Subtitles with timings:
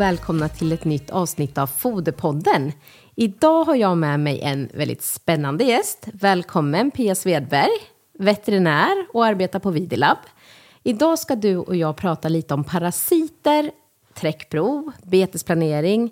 [0.00, 2.72] och välkomna till ett nytt avsnitt av Foderpodden.
[3.14, 6.08] Idag har jag med mig en väldigt spännande gäst.
[6.12, 7.70] Välkommen Pia Svedberg,
[8.18, 10.18] veterinär och arbetar på Vidilab.
[10.82, 13.70] Idag ska du och jag prata lite om parasiter,
[14.14, 16.10] träckprov, betesplanering.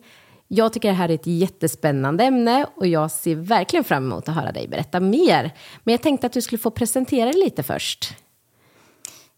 [0.49, 4.35] Jag tycker det här är ett jättespännande ämne och jag ser verkligen fram emot att
[4.35, 5.55] höra dig berätta mer.
[5.85, 8.15] Men jag tänkte att du skulle få presentera dig lite först.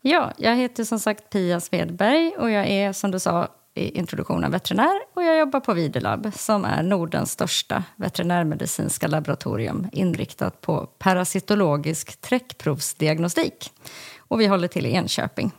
[0.03, 4.51] Ja, jag heter som sagt Pia Svedberg och jag är som du sa i av
[4.51, 12.21] veterinär och jag jobbar på Videlab som är Nordens största veterinärmedicinska laboratorium inriktat på parasitologisk
[12.21, 13.73] träckprovsdiagnostik.
[14.19, 15.51] Och vi håller till i Enköping.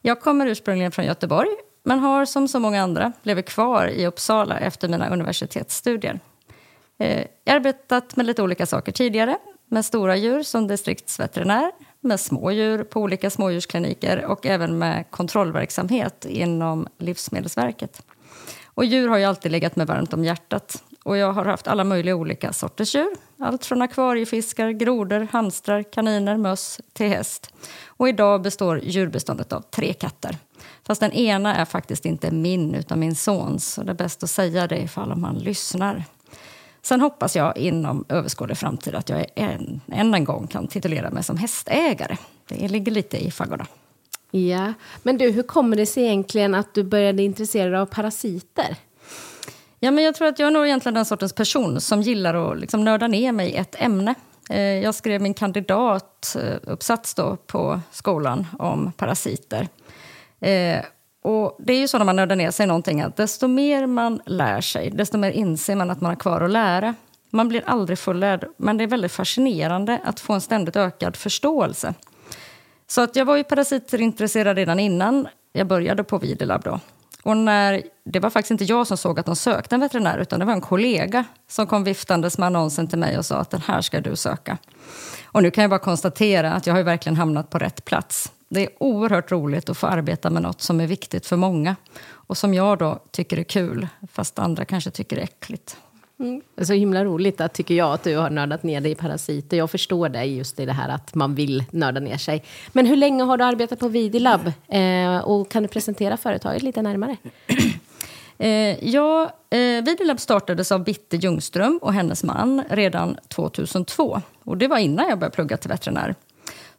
[0.00, 1.50] Jag kommer ursprungligen från Göteborg
[1.84, 6.20] men har som så många andra blivit kvar i Uppsala efter mina universitetsstudier.
[6.98, 9.38] Eh, jag har arbetat med lite olika saker tidigare,
[9.70, 11.72] med stora djur som distriktsveterinär,
[12.02, 18.02] med smådjur på olika smådjurskliniker och även med kontrollverksamhet inom Livsmedelsverket.
[18.74, 20.82] Och djur har ju alltid legat mig varmt om hjärtat.
[21.04, 23.16] Och jag har haft alla möjliga olika sorters djur.
[23.38, 27.54] Allt från akvariefiskar, grodor, hamstrar, kaniner, möss till häst.
[27.86, 30.36] Och idag består djurbeståndet av tre katter.
[30.86, 33.72] Fast den ena är faktiskt inte min, utan min sons.
[33.72, 36.04] Så det är bäst att säga det ifall man lyssnar.
[36.82, 41.24] Sen hoppas jag inom överskådlig framtid att jag än, än en gång kan titulera mig
[41.24, 42.16] som hästägare.
[42.48, 43.66] Det ligger lite i faggorna.
[44.30, 48.76] Ja, men du, hur kommer det sig egentligen att du började intressera dig av parasiter?
[49.80, 52.58] Ja, men jag tror att jag är nog egentligen den sortens person som gillar att
[52.58, 54.14] liksom nörda ner mig i ett ämne.
[54.50, 59.68] Eh, jag skrev min kandidatuppsats då på skolan om parasiter.
[61.22, 64.20] Och det är ju så när man nördar ner sig någonting att desto mer man
[64.26, 66.94] lär sig, desto mer inser man att man har kvar att lära.
[67.30, 71.94] Man blir aldrig fullärd, men det är väldigt fascinerande att få en ständigt ökad förståelse.
[72.86, 76.80] Så att jag var ju parasiterintresserad redan innan jag började på Videlab då.
[77.22, 80.40] Och när, det var faktiskt inte jag som såg att de sökte en veterinär utan
[80.40, 83.60] det var en kollega som kom viftandes med annonsen till mig och sa att den
[83.60, 84.58] här ska du söka.
[85.24, 88.32] Och nu kan jag bara konstatera att jag har verkligen hamnat på rätt plats.
[88.54, 91.76] Det är oerhört roligt att få arbeta med något som är viktigt för många
[92.10, 95.76] och som jag då tycker är kul, fast andra kanske tycker är äckligt.
[96.18, 96.42] Mm.
[96.54, 98.94] Det är så himla roligt att, tycker jag att du har nördat ner dig i
[98.94, 99.56] parasiter.
[99.56, 102.44] Jag förstår dig just i det här att man vill nörda ner sig.
[102.72, 104.52] Men hur länge har du arbetat på Vidilab?
[104.68, 107.16] Eh, och kan du presentera företaget lite närmare?
[108.38, 114.22] eh, ja, eh, Vidilab startades av Bitte Ljungström och hennes man redan 2002.
[114.44, 116.14] Och det var innan jag började plugga till veterinär.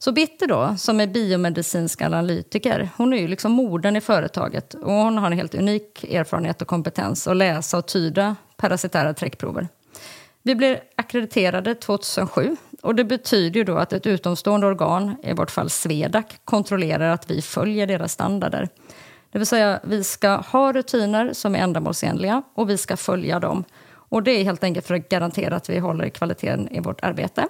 [0.03, 4.91] Så Bitte då, som är biomedicinsk analytiker, hon är ju liksom modern i företaget och
[4.91, 9.67] hon har en helt unik erfarenhet och kompetens att läsa och tyda parasitära träckprover.
[10.41, 15.51] Vi blev akkrediterade 2007 och det betyder ju då att ett utomstående organ, i vårt
[15.51, 18.69] fall Swedac, kontrollerar att vi följer deras standarder.
[19.31, 23.63] Det vill säga, vi ska ha rutiner som är ändamålsenliga och vi ska följa dem.
[23.93, 27.47] Och det är helt enkelt för att garantera att vi håller kvaliteten i vårt arbete.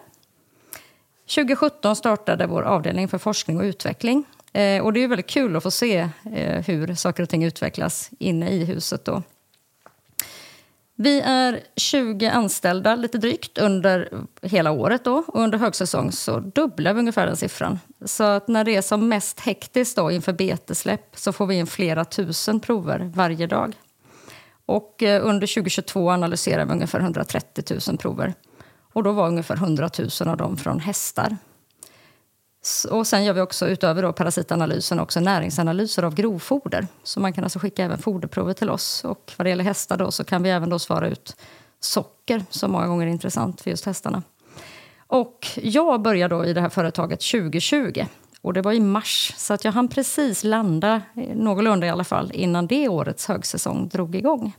[1.35, 4.25] 2017 startade vår avdelning för forskning och utveckling.
[4.53, 8.09] Eh, och det är väldigt kul att få se eh, hur saker och ting utvecklas
[8.19, 9.05] inne i huset.
[9.05, 9.23] Då.
[10.95, 14.09] Vi är 20 anställda, lite drygt, under
[14.41, 15.03] hela året.
[15.03, 15.23] Då.
[15.27, 17.79] Och under högsäsong så dubblar vi ungefär den siffran.
[18.05, 21.67] Så att när det är som mest hektiskt då, inför betesläpp så får vi in
[21.67, 23.73] flera tusen prover varje dag.
[24.65, 28.33] Och eh, under 2022 analyserar vi ungefär 130 000 prover.
[28.93, 29.89] Och då var ungefär 100
[30.19, 31.37] 000 av dem från hästar.
[32.91, 36.87] Och sen gör vi också utöver då parasitanalysen också näringsanalyser av grovfoder.
[37.03, 39.03] Så man kan alltså skicka även foderprover till oss.
[39.03, 41.35] Och vad det gäller hästar då så kan vi även då svara ut
[41.79, 44.23] socker som många gånger är intressant för just hästarna.
[45.07, 48.05] Och jag började då i det här företaget 2020
[48.41, 52.03] och det var i mars så att jag hann precis landa, eh, någorlunda i alla
[52.03, 54.53] fall, innan det årets högsäsong drog igång.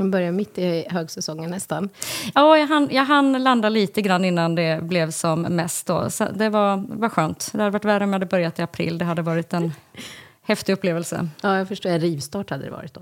[0.00, 1.88] De börjar mitt i högsäsongen nästan.
[2.34, 5.86] Ja, jag hann, jag hann landa lite grann innan det blev som mest.
[5.86, 6.10] Då.
[6.10, 7.50] Så det var, var skönt.
[7.52, 8.98] Det hade varit värre om jag hade börjat i april.
[8.98, 9.72] Det hade varit en
[10.42, 11.28] häftig upplevelse.
[11.42, 11.90] Ja, jag förstår.
[11.90, 13.00] En rivstart hade det varit då.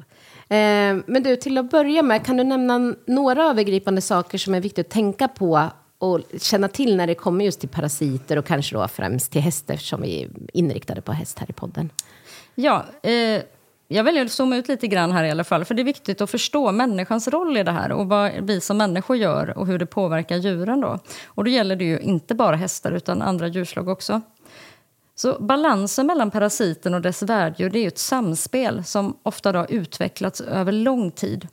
[0.56, 4.60] Eh, men du, till att börja med, kan du nämna några övergripande saker som är
[4.60, 8.76] viktigt att tänka på och känna till när det kommer just till parasiter och kanske
[8.76, 11.90] då främst till häst eftersom vi är inriktade på häst här i podden?
[12.54, 13.42] Ja, eh,
[13.88, 16.20] jag väljer att zooma ut lite grann här i alla fall, för det är viktigt
[16.20, 19.78] att förstå människans roll i det här och vad vi som människor gör och hur
[19.78, 20.80] det påverkar djuren.
[20.80, 20.98] Då.
[21.26, 24.20] Och då gäller det ju inte bara hästar utan andra djurslag också.
[25.14, 30.40] Så balansen mellan parasiten och dess värddjur det är ett samspel som ofta har utvecklats
[30.40, 31.48] över lång tid.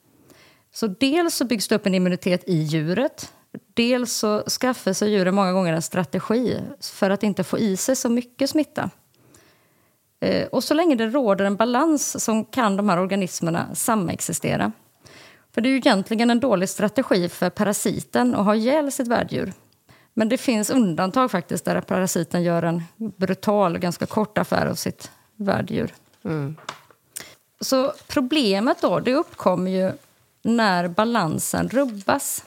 [0.74, 3.32] Så dels så byggs det upp en immunitet i djuret.
[3.74, 7.96] Dels så skaffar sig djuren många gånger en strategi för att inte få i sig
[7.96, 8.90] så mycket smitta.
[10.26, 14.72] Eh, och så länge det råder en balans så kan de här organismerna samexistera.
[15.54, 19.54] För det är ju egentligen en dålig strategi för parasiten att ha ihjäl sitt värddjur.
[20.14, 25.12] Men det finns undantag faktiskt där parasiten gör en brutal, ganska kort affär av sitt
[25.36, 25.94] värddjur.
[26.24, 26.56] Mm.
[27.62, 29.92] Så problemet då, det uppkommer ju
[30.42, 32.44] när balansen rubbas.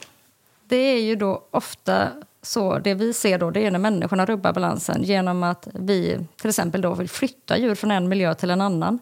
[0.67, 2.09] Det är ju då ofta
[2.49, 6.49] så, det vi ser då, det är när människorna rubbar balansen genom att vi till
[6.49, 8.99] exempel då vill flytta djur från en miljö till en annan.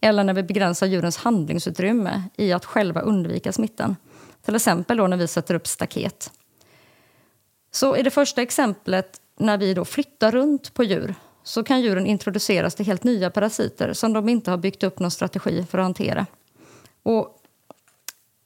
[0.00, 3.96] Eller när vi begränsar djurens handlingsutrymme i att själva undvika smittan.
[4.44, 6.30] Till exempel då när vi sätter upp staket.
[7.70, 12.06] Så i det första exemplet, när vi då flyttar runt på djur så kan djuren
[12.06, 15.84] introduceras till helt nya parasiter som de inte har byggt upp någon strategi för att
[15.84, 16.26] hantera.
[17.02, 17.41] Och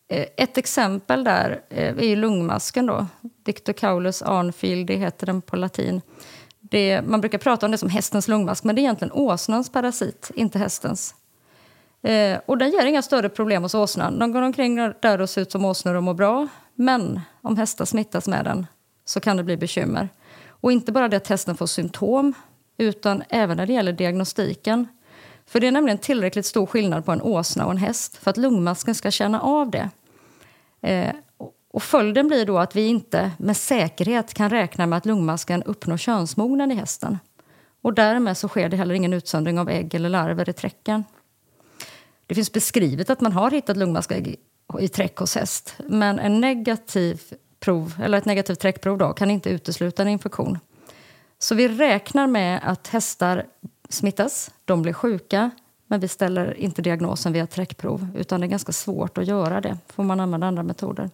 [0.09, 2.87] Eh, ett exempel där eh, är lungmasken.
[2.87, 3.07] Då.
[3.45, 6.01] Dictocaulus arnfield, heter den på latin.
[6.61, 10.31] Det, man brukar prata om det som hästens lungmask, men det är egentligen åsnans parasit,
[10.35, 11.15] inte hästens.
[12.03, 14.19] Eh, och den ger inga större problem hos åsnan.
[14.19, 16.49] De går omkring där och ser ut som åsnor och mår bra.
[16.75, 18.67] Men om hästar smittas med den
[19.05, 20.09] så kan det bli bekymmer.
[20.49, 22.35] Och inte bara det att hästen får symptom,
[22.79, 24.87] utan även när det gäller diagnostiken.
[25.47, 28.37] För det är nämligen tillräckligt stor skillnad på en åsna och en häst för att
[28.37, 29.91] lungmasken ska känna av det.
[30.81, 31.15] Eh,
[31.71, 35.97] och följden blir då att vi inte med säkerhet kan räkna med att lungmasken uppnår
[35.97, 37.19] könsmognaden i hästen.
[37.83, 41.05] Och därmed så sker det heller ingen utsöndring av ägg eller larver i träcken.
[42.27, 44.37] Det finns beskrivet att man har hittat lungmaskägg
[44.81, 47.23] i träck hos häst men en negativ
[47.61, 50.59] prov, eller ett negativt träckprov då, kan inte utesluta en infektion.
[51.39, 53.47] Så vi räknar med att hästar
[53.89, 55.51] smittas, de blir sjuka
[55.87, 59.79] men vi ställer inte diagnosen via träckprov utan det är ganska svårt att göra det.
[59.87, 61.11] får man använda andra metoder.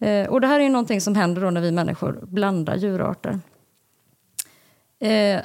[0.00, 3.40] Eh, och det här är någonting som händer då när vi människor blandar djurarter.
[4.98, 5.40] Eh,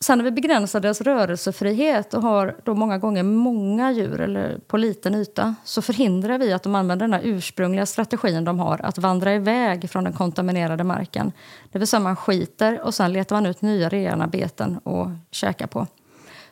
[0.00, 4.76] Sen när vi begränsar deras rörelsefrihet och har då många gånger många djur eller på
[4.76, 8.98] liten yta så förhindrar vi att de använder den här ursprungliga strategin de har att
[8.98, 11.32] vandra iväg från den kontaminerade marken.
[11.72, 15.66] Det vill säga man skiter och sen letar man ut nya rena beten att käka
[15.66, 15.86] på.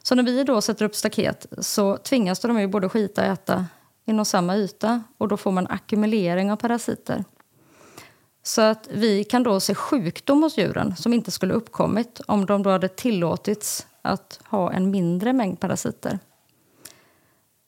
[0.02, 3.66] Så när vi då sätter upp staket så tvingas de ju både skita och äta
[4.04, 7.24] inom samma yta och då får man ackumulering av parasiter.
[8.46, 12.62] Så att vi kan då se sjukdom hos djuren som inte skulle uppkommit om de
[12.62, 16.18] då hade tillåtits att ha en mindre mängd parasiter.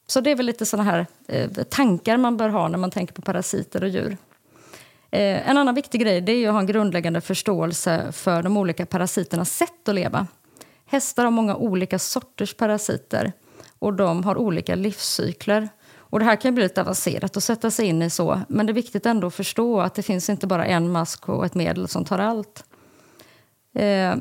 [0.07, 3.15] Så det är väl lite såna här eh, tankar man bör ha när man tänker
[3.15, 4.17] på parasiter och djur.
[5.11, 8.87] Eh, en annan viktig grej det är att ha en grundläggande förståelse för de olika
[8.87, 10.27] parasiternas sätt att leva.
[10.87, 13.33] Hästar har många olika sorters parasiter
[13.79, 15.69] och de har olika livscykler.
[16.11, 18.73] Och det här kan bli lite avancerat att sätta sig in i så, men det
[18.73, 21.89] är viktigt ändå att förstå att det finns inte bara en mask och ett medel
[21.89, 22.65] som tar allt.
[23.75, 24.17] Eh,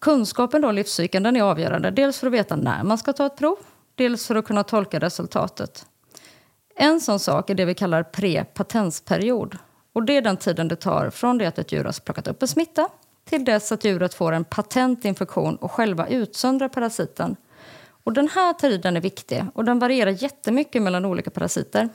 [0.00, 3.36] kunskapen om livscykeln den är avgörande, dels för att veta när man ska ta ett
[3.36, 3.56] prov,
[3.94, 5.86] dels för att kunna tolka resultatet.
[6.76, 9.58] En sån sak är det vi kallar prepatensperiod.
[9.92, 12.42] Och det är den tiden det tar från det att ett djur har plockat upp
[12.42, 12.88] en smitta
[13.28, 17.36] till dess att djuret får en patentinfektion och själva utsöndrar parasiten
[18.08, 21.88] och den här tiden är viktig och den varierar jättemycket mellan olika parasiter.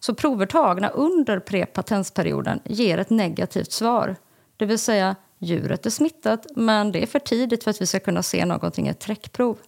[0.00, 4.16] Så prover tagna under prepatensperioden ger ett negativt svar.
[4.56, 8.00] Det vill säga djuret är smittat men det är för tidigt för att vi ska
[8.00, 9.58] kunna se någonting i ett träckprov.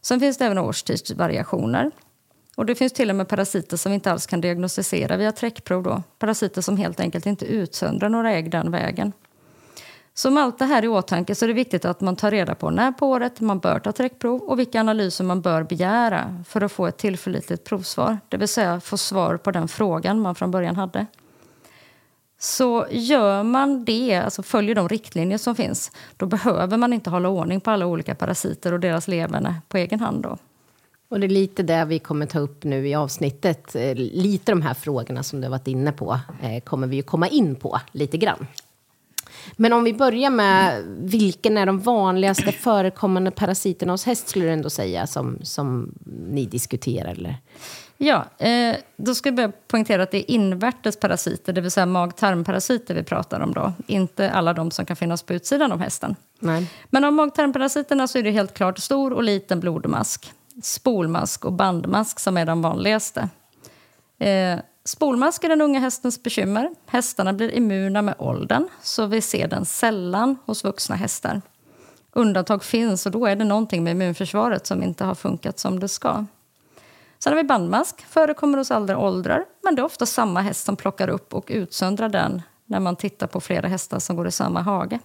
[0.00, 1.90] Sen finns det även årstidsvariationer.
[2.56, 5.82] Och det finns till och med parasiter som vi inte alls kan diagnostisera via träckprov.
[5.82, 6.02] Då.
[6.18, 9.12] Parasiter som helt enkelt inte utsöndrar några ägg den vägen.
[10.20, 12.54] Så med allt det här i åtanke så är det viktigt att man tar reda
[12.54, 16.60] på när på året man bör ta träckprov och vilka analyser man bör begära för
[16.60, 18.18] att få ett tillförlitligt provsvar.
[18.28, 21.06] Det vill säga få svar på den frågan man från början hade.
[22.38, 27.28] Så gör man det, alltså följer de riktlinjer som finns, då behöver man inte hålla
[27.28, 30.22] ordning på alla olika parasiter och deras leverne på egen hand.
[30.22, 30.36] Då.
[31.08, 33.76] Och det är lite det vi kommer ta upp nu i avsnittet.
[33.76, 37.02] Eh, lite de här frågorna som du har varit inne på eh, kommer vi ju
[37.02, 38.46] komma in på lite grann.
[39.56, 44.50] Men om vi börjar med vilken är de vanligaste förekommande parasiterna hos häst skulle du
[44.50, 45.94] ändå säga som, som
[46.30, 47.10] ni diskuterar?
[47.10, 47.36] Eller?
[47.96, 51.86] Ja, eh, då ska jag börja poängtera att det är invärtes parasiter, det vill säga
[51.86, 53.72] mag-tarmparasiter vi pratar om då.
[53.86, 56.16] Inte alla de som kan finnas på utsidan av hästen.
[56.38, 56.70] Nej.
[56.90, 60.32] Men av mag-tarmparasiterna så är det helt klart stor och liten blodmask,
[60.62, 63.28] spolmask och bandmask som är de vanligaste.
[64.18, 66.70] Eh, Spolmask är den unga hästens bekymmer.
[66.86, 71.42] Hästarna blir immuna med åldern, så vi ser den sällan hos vuxna hästar.
[72.12, 75.88] Undantag finns och då är det någonting med immunförsvaret som inte har funkat som det
[75.88, 76.24] ska.
[77.18, 80.76] Sen har vi bandmask, förekommer hos alla åldrar, men det är ofta samma häst som
[80.76, 84.60] plockar upp och utsöndrar den när man tittar på flera hästar som går i samma
[84.60, 84.98] hage.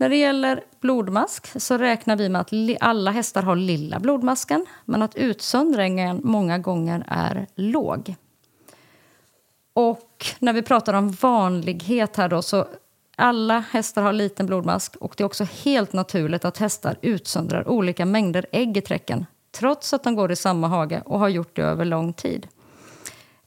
[0.00, 5.02] När det gäller blodmask så räknar vi med att alla hästar har lilla blodmasken men
[5.02, 8.14] att utsöndringen många gånger är låg.
[9.72, 12.66] Och när vi pratar om vanlighet här då så
[13.16, 18.06] alla hästar har liten blodmask och det är också helt naturligt att hästar utsöndrar olika
[18.06, 21.62] mängder ägg i träcken trots att de går i samma hage och har gjort det
[21.62, 22.46] över lång tid.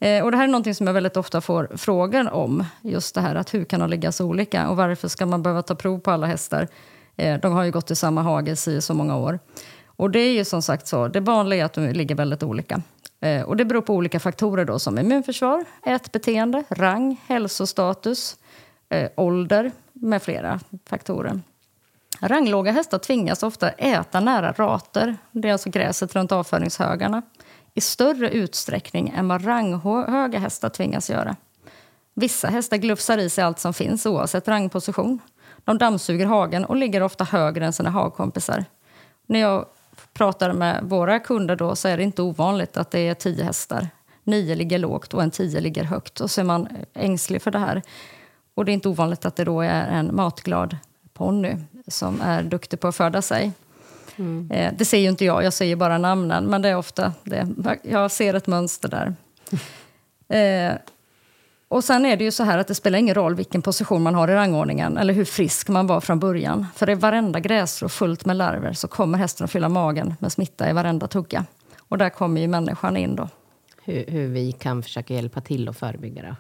[0.02, 2.66] Eh, och det här är någonting som jag väldigt ofta får frågor om.
[2.82, 5.62] Just det här att hur kan de ligga så olika och varför ska man behöva
[5.62, 6.68] ta prov på alla hästar?
[7.18, 9.40] Eh, de har ju gått i samma hage i så många år.
[9.86, 12.82] Och det är ju som sagt så, det vanliga är att de ligger väldigt olika.
[13.20, 18.38] Eh, och det beror på olika faktorer då som immunförsvar, ätbeteende, rang, hälsostatus,
[18.90, 21.40] eh, ålder med flera faktorer.
[22.20, 27.22] Ranglåga hästar tvingas ofta äta nära rater, det är alltså gräset runt avföringshögarna,
[27.74, 31.36] i större utsträckning än vad ranghöga hästar tvingas göra.
[32.14, 35.20] Vissa hästar glufsar i sig allt som finns oavsett rangposition.
[35.64, 38.66] De dammsuger hagen och ligger ofta högre än sina hagkompisar.
[39.26, 39.66] När jag
[40.14, 43.88] pratar med våra kunder då så är det inte ovanligt att det är tio hästar.
[44.24, 46.22] Nio ligger lågt och en tio ligger högt.
[46.22, 47.82] Och så är man ängslig för det här.
[48.54, 50.78] Och det är inte ovanligt att det då är en matglad
[51.14, 51.56] ponny
[51.88, 53.52] som är duktig på att föda sig.
[54.16, 54.52] Mm.
[54.52, 57.48] Eh, det ser ju inte jag, jag säger bara namnen, men det är ofta det.
[57.84, 59.16] Jag ser ett mönster där.
[60.32, 60.74] Eh,
[61.68, 64.16] och sen är det ju så här att det spelar ingen roll vilken position man
[64.16, 66.68] har i rangordningen eller hur frisk man var från början.
[66.76, 70.70] För i varenda grässtrå fullt med larver så kommer hästen att fylla magen med smitta
[70.70, 71.46] i varenda tugga.
[71.80, 73.30] Och där kommer ju människan in då.
[73.84, 76.36] Hur, hur vi kan försöka hjälpa till och förebygga det.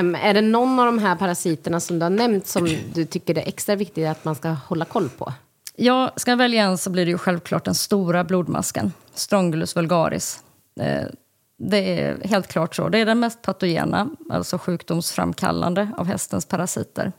[0.00, 3.34] Um, är det någon av de här parasiterna som du har nämnt som du tycker
[3.34, 5.32] det är extra viktigt att man ska hålla koll på?
[5.82, 10.42] Ja, ska jag välja en så blir det ju självklart den stora blodmasken, Strongylus vulgaris.
[10.80, 11.06] Eh,
[11.58, 12.88] det är helt klart så.
[12.88, 17.12] Det är den mest patogena, alltså sjukdomsframkallande, av hästens parasiter.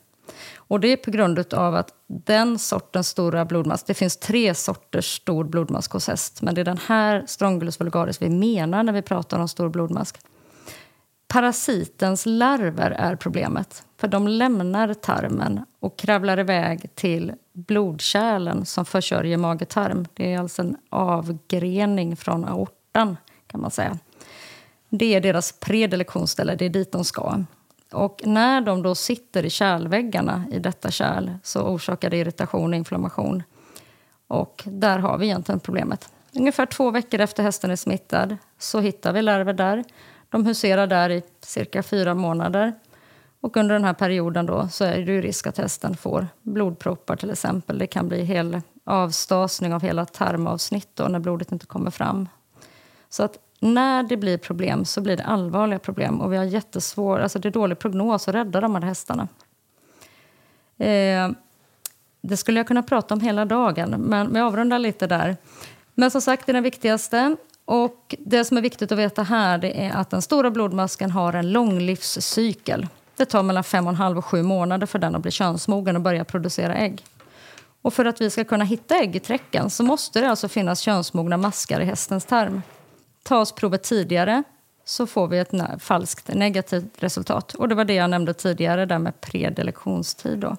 [0.55, 5.15] Och det är på grund av att den sortens stora blodmask, det finns tre sorters
[5.15, 9.01] stor blodmask hos häst, men det är den här Strongylus vulgaris vi menar när vi
[9.01, 10.17] pratar om stor blodmask.
[11.27, 17.33] Parasitens larver är problemet, för de lämnar tarmen och kravlar iväg till
[17.67, 20.05] blodkärlen som försörjer mage-tarm.
[20.13, 23.97] Det är alltså en avgrening från aortan, kan man säga.
[24.89, 27.43] Det är deras predilektionsställe, det är dit de ska.
[27.91, 32.77] Och när de då sitter i kärlväggarna i detta kärl så orsakar det irritation och
[32.77, 33.43] inflammation.
[34.27, 36.09] Och där har vi egentligen problemet.
[36.35, 39.83] Ungefär två veckor efter hästen är smittad så hittar vi larver där.
[40.29, 42.73] De huserar där i cirka fyra månader.
[43.41, 47.29] Och under den här perioden då så är det risk att hästen får blodproppar till
[47.29, 47.77] exempel.
[47.77, 52.29] Det kan bli hel avstasning av hela tarmavsnitt då, när blodet inte kommer fram.
[53.09, 57.19] Så att när det blir problem så blir det allvarliga problem och vi har jättesvår,
[57.19, 59.27] alltså det är dålig prognos att rädda de här hästarna.
[60.77, 61.31] Eh,
[62.21, 65.37] det skulle jag kunna prata om hela dagen, men jag avrundar lite där.
[65.93, 67.35] Men som sagt, det är den viktigaste.
[67.65, 71.33] Och det som är viktigt att veta här det är att den stora blodmasken har
[71.33, 72.87] en lång livscykel.
[73.21, 75.95] Det tar mellan fem och en halv och sju månader för den att bli könsmogen
[75.95, 77.05] och börja producera ägg.
[77.81, 80.79] Och för att vi ska kunna hitta ägg i träcken så måste det alltså finnas
[80.79, 82.61] könsmogna maskar i hästens tarm.
[83.23, 84.43] Tas provet tidigare
[84.85, 87.53] så får vi ett falskt negativt resultat.
[87.53, 90.39] Och Det var det jag nämnde tidigare, där med predelektionstid.
[90.39, 90.57] Då.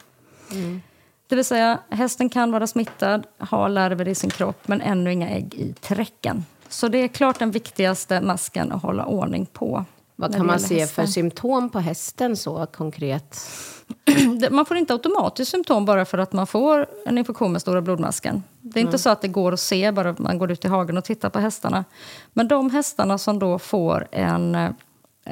[0.51, 0.83] Mm.
[1.29, 5.29] Det vill säga, hästen kan vara smittad, ha larver i sin kropp men ännu inga
[5.29, 6.45] ägg i träcken.
[6.69, 9.85] Så det är klart den viktigaste masken att hålla ordning på.
[10.23, 11.07] Vad kan man se hästen.
[11.07, 13.41] för symptom på hästen så konkret?
[14.51, 18.43] man får inte automatiskt symptom bara för att man får en infektion med stora blodmasken.
[18.61, 18.89] Det är mm.
[18.89, 21.31] inte så att det går att se bara man går ut i hagen och tittar
[21.31, 21.85] på hästarna.
[22.33, 24.71] Men de hästarna som då får en eh,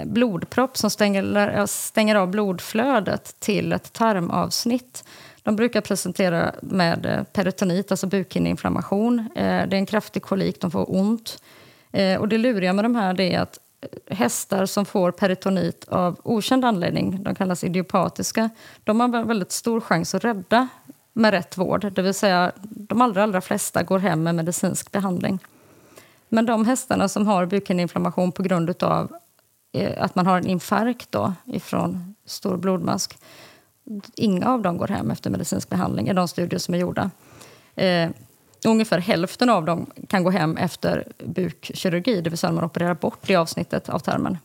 [0.04, 5.04] blodpropp som stänger, stänger av blodflödet till ett tarmavsnitt
[5.42, 9.18] de brukar presentera med eh, peritonit, alltså bukhinneinflammation.
[9.18, 11.42] Eh, det är en kraftig kolik, de får ont.
[12.18, 13.58] Och det luriga med de här är att
[14.06, 18.50] hästar som får peritonit av okänd anledning, de kallas idiopatiska,
[18.84, 20.68] de har väldigt stor chans att rädda
[21.12, 21.92] med rätt vård.
[21.92, 25.38] Det vill säga, de allra, allra flesta går hem med medicinsk behandling.
[26.28, 29.12] Men de hästarna som har bukhinneinflammation på grund av
[29.72, 33.18] eh, att man har en infarkt då, ifrån stor blodmask,
[34.14, 37.10] inga av dem går hem efter medicinsk behandling i de studier som är gjorda.
[37.74, 38.10] Eh,
[38.64, 43.18] Ungefär hälften av dem kan gå hem efter bukkirurgi, det vill säga man opererar bort
[43.26, 44.38] det avsnittet av tarmen.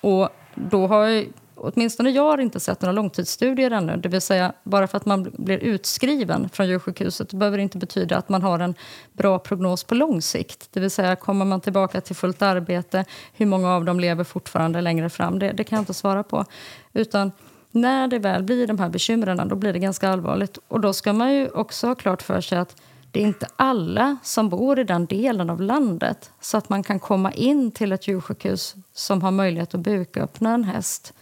[0.00, 3.96] Och då har jag, åtminstone jag har inte sett några långtidsstudier ännu.
[3.96, 8.16] Det vill säga, bara för att man blir utskriven från djursjukhuset behöver det inte betyda
[8.16, 8.74] att man har en
[9.12, 10.68] bra prognos på lång sikt.
[10.72, 14.80] Det vill säga, kommer man tillbaka till fullt arbete, hur många av dem lever fortfarande
[14.80, 15.38] längre fram?
[15.38, 16.44] Det, det kan jag inte svara på.
[16.92, 17.32] Utan
[17.70, 20.58] när det väl blir de här bekymren, då blir det ganska allvarligt.
[20.68, 22.76] Och då ska man ju också ha klart för sig att
[23.12, 26.98] det är inte alla som bor i den delen av landet så att man kan
[26.98, 31.12] komma in till ett djursjukhus som har möjlighet att buköppna en häst.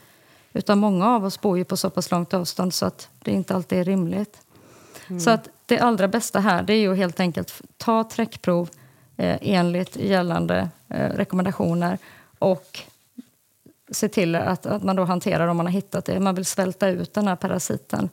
[0.52, 3.54] Utan många av oss bor ju på så pass långt avstånd så att det inte
[3.54, 4.42] alltid är rimligt.
[5.06, 5.20] Mm.
[5.20, 8.70] Så att det allra bästa här det är ju helt enkelt ta träckprov
[9.16, 11.98] eh, enligt gällande eh, rekommendationer
[12.38, 12.80] och
[13.90, 16.20] se till att, att man då hanterar om man har hittat det.
[16.20, 18.08] Man vill svälta ut den här parasiten.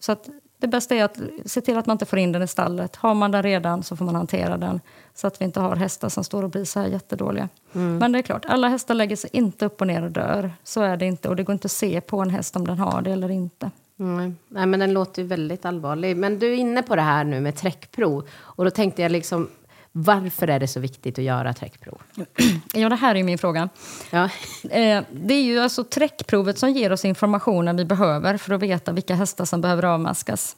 [0.00, 0.28] Så att
[0.64, 2.96] det bästa är att se till att man inte får in den i stallet.
[2.96, 4.80] Har man den redan så får man hantera den
[5.14, 7.48] så att vi inte har hästar som står och blir så här jättedåliga.
[7.72, 7.98] Mm.
[7.98, 10.52] Men det är klart, alla hästar lägger sig inte upp och ner och dör.
[10.62, 12.78] Så är det inte och det går inte att se på en häst om den
[12.78, 13.70] har det eller inte.
[13.98, 14.36] Mm.
[14.48, 16.16] Nej, men den låter ju väldigt allvarlig.
[16.16, 18.28] Men du är inne på det här nu med träckprov.
[18.32, 19.48] Och då tänkte jag liksom,
[19.96, 22.02] varför är det så viktigt att göra träckprov?
[22.72, 23.68] Ja, det här är min fråga.
[24.10, 24.28] Ja.
[24.70, 28.92] Eh, det är ju alltså träckprovet som ger oss informationen vi behöver för att veta
[28.92, 30.56] vilka hästar som behöver avmaskas.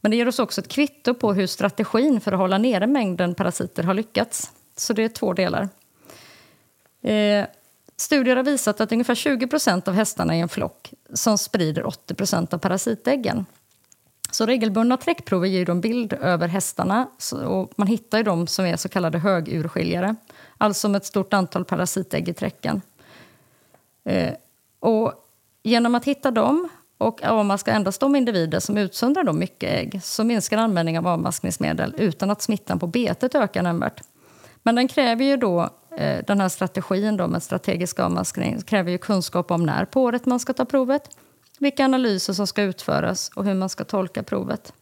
[0.00, 3.34] Men det ger oss också ett kvitto på hur strategin för att hålla nere mängden
[3.34, 4.52] parasiter har lyckats.
[4.76, 5.68] Så det är två delar.
[7.02, 7.46] Eh,
[7.96, 12.58] studier har visat att ungefär 20% av hästarna i en flock som sprider 80% av
[12.58, 13.46] parasitäggen.
[14.30, 17.06] Så regelbundna träckprover ger ju en bild över hästarna
[17.46, 20.16] och man hittar ju de som är så kallade högurskiljare,
[20.58, 22.82] alltså med ett stort antal parasitägg i träcken.
[24.04, 24.34] Eh,
[24.80, 25.12] och
[25.62, 26.68] genom att hitta dem
[26.98, 31.94] och avmaska endast de individer som utsöndrar då mycket ägg så minskar användningen av avmaskningsmedel
[31.98, 34.02] utan att smittan på betet ökar nämnvärt.
[34.62, 38.98] Men den kräver ju då, eh, den här strategin då med strategisk avmaskning kräver ju
[38.98, 41.10] kunskap om när på året man ska ta provet
[41.58, 44.72] vilka analyser som ska utföras och hur man ska tolka provet.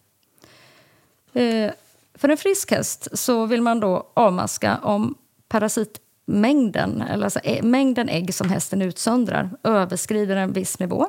[1.32, 1.70] Eh,
[2.14, 5.14] för en frisk häst så vill man då avmaska om
[5.48, 11.08] parasitmängden, eller alltså eh, mängden ägg som hästen utsöndrar överskrider en viss nivå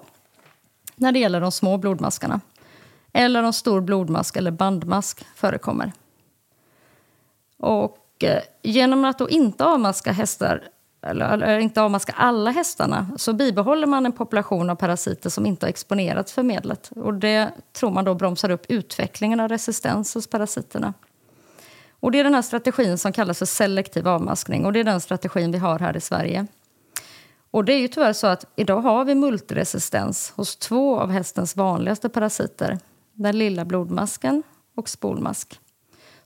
[0.95, 2.41] när det gäller de små blodmaskarna
[3.13, 5.93] eller om stor blodmask eller bandmask förekommer.
[7.57, 10.63] Och eh, genom att då inte avmaska hästar
[11.01, 15.65] eller, eller inte avmaska alla hästarna så bibehåller man en population av parasiter som inte
[15.65, 16.91] har exponerats för medlet.
[16.95, 20.93] Och det tror man då bromsar upp utvecklingen av resistens hos parasiterna.
[21.99, 25.01] Och det är den här strategin som kallas för selektiv avmaskning och det är den
[25.01, 26.47] strategin vi har här i Sverige.
[27.51, 31.55] Och det är ju tyvärr så att idag har vi multiresistens hos två av hästens
[31.55, 32.79] vanligaste parasiter.
[33.13, 34.43] Den lilla blodmasken
[34.75, 35.59] och spolmask.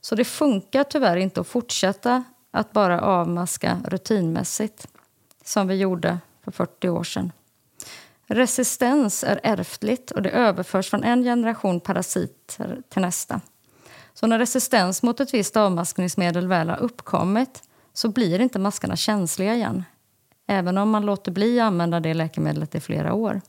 [0.00, 4.86] Så det funkar tyvärr inte att fortsätta att bara avmaska rutinmässigt,
[5.44, 7.32] som vi gjorde för 40 år sedan.
[8.26, 13.40] Resistens är ärftligt och det överförs från en generation parasiter till nästa.
[14.14, 17.62] Så när resistens mot ett visst avmaskningsmedel väl har uppkommit
[17.92, 19.84] så blir inte maskarna känsliga igen
[20.52, 23.40] även om man låter bli att använda det läkemedlet i flera år.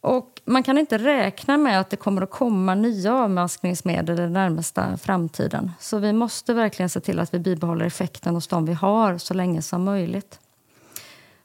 [0.00, 4.98] Och man kan inte räkna med att det kommer att komma nya avmaskningsmedel den närmaste
[5.02, 5.70] framtiden.
[5.80, 9.34] Så vi måste verkligen se till att vi bibehåller effekten hos de vi har så
[9.34, 10.40] länge som möjligt.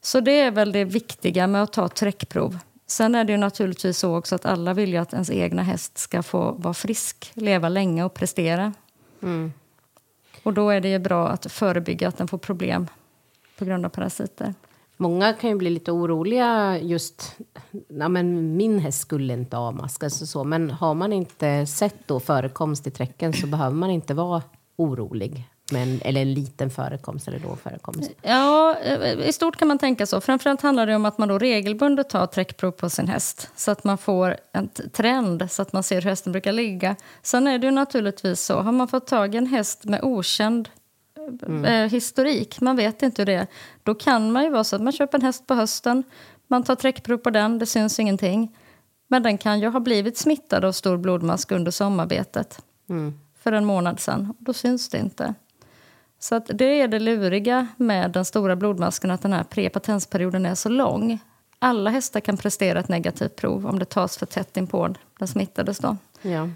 [0.02, 2.58] Så det är väl det viktiga med att ta träckprov.
[2.88, 5.98] Sen är det ju naturligtvis så också att alla vill ju att ens egna häst
[5.98, 8.74] ska få vara frisk, leva länge och prestera.
[9.24, 9.54] Mm.
[10.44, 12.88] Och då är det ju bra att förebygga att den får problem
[13.58, 14.54] på grund av parasiter.
[15.04, 17.36] Många kan ju bli lite oroliga just,
[17.88, 22.20] ja men min häst skulle inte avmaskas och så, men har man inte sett då
[22.20, 24.42] förekomst i träcken så behöver man inte vara
[24.76, 25.50] orolig.
[25.72, 28.12] Men, eller en liten förekomst eller då förekomst?
[28.22, 30.22] Ja, eh, i stort kan man tänka så.
[30.22, 33.84] Framförallt handlar det om att man då regelbundet tar träckprov på sin häst så att
[33.84, 36.96] man får en trend, så att man ser hur hästen brukar ligga.
[37.22, 40.70] Sen är det ju naturligtvis så, har man fått tag i en häst med okänd
[41.48, 41.66] mm.
[41.66, 43.48] eh, historik, man vet inte hur det är.
[43.84, 46.04] Då kan man ju vara så att man köper en häst på hösten,
[46.48, 48.56] man tar träckprov på den, det syns ingenting.
[49.08, 53.20] Men den kan ju ha blivit smittad av stor blodmask under sommarbetet mm.
[53.40, 54.34] för en månad sedan.
[54.40, 55.34] Då syns det inte.
[56.20, 60.56] Så att det är det luriga med den stora blodmasken, att den här prepatensperioden är
[60.56, 61.20] så lång.
[61.60, 65.80] Alla hästar kan prestera ett negativt prov om det tas för tätt inpå den smittades.
[65.80, 65.98] Då.
[66.22, 66.50] Ja.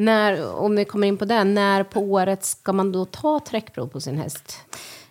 [0.00, 3.86] När, om vi kommer in på det, när på året ska man då ta träckprov
[3.86, 4.58] på sin häst?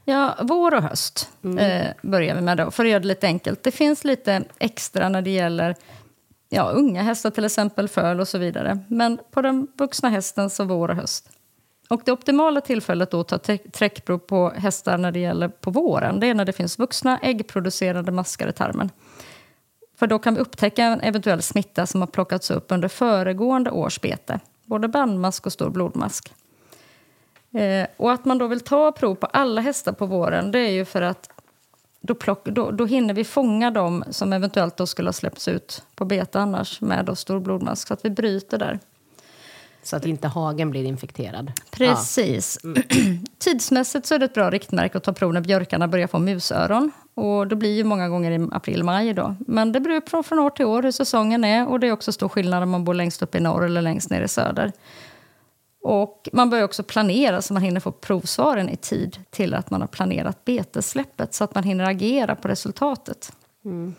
[0.05, 1.57] Ja, vår och höst mm.
[1.57, 3.63] eh, börjar vi med då, för att göra det lite enkelt.
[3.63, 5.75] Det finns lite extra när det gäller
[6.49, 8.79] ja, unga hästar, till exempel föl och så vidare.
[8.87, 11.29] Men på den vuxna hästen så vår och höst.
[11.89, 16.19] Och det optimala tillfället då att ta träckprov på hästar när det gäller på våren,
[16.19, 18.89] det är när det finns vuxna äggproducerande maskar i tarmen.
[19.99, 24.01] För då kan vi upptäcka en eventuell smitta som har plockats upp under föregående års
[24.01, 26.33] bete både bandmask och stor blodmask.
[27.51, 30.71] Eh, och att man då vill ta prov på alla hästar på våren det är
[30.71, 31.29] ju för att
[32.01, 35.83] då, plock, då, då hinner vi fånga dem som eventuellt då skulle ha släppts ut
[35.95, 37.87] på bete annars med då stor blodmask.
[37.87, 38.79] Så att vi bryter där.
[39.89, 41.51] Så att inte hagen blir infekterad.
[41.71, 42.59] Precis.
[42.63, 42.69] Ja.
[42.69, 43.25] Mm.
[43.39, 46.91] Tidsmässigt så är det ett bra riktmärke att ta prov när björkarna börjar få musöron.
[47.13, 49.35] Och det blir ju många gånger i april-maj då.
[49.39, 51.69] Men det beror på från år till år hur säsongen är.
[51.69, 54.09] Och det är också stor skillnad om man bor längst upp i norr eller längst
[54.09, 54.71] ner i söder.
[55.83, 59.81] Och man bör också planera så man hinner få provsvaren i tid till att man
[59.81, 63.33] har planerat betessläppet så att man hinner agera på resultatet.
[63.65, 63.95] Mm.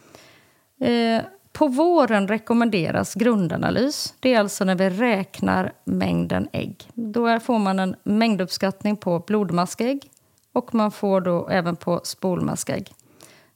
[0.81, 4.15] Eh, på våren rekommenderas grundanalys.
[4.21, 6.91] Det är alltså när vi räknar mängden ägg.
[6.95, 10.11] Då får man en mängduppskattning på blodmaskägg
[10.53, 12.93] och man får då även på spolmaskägg.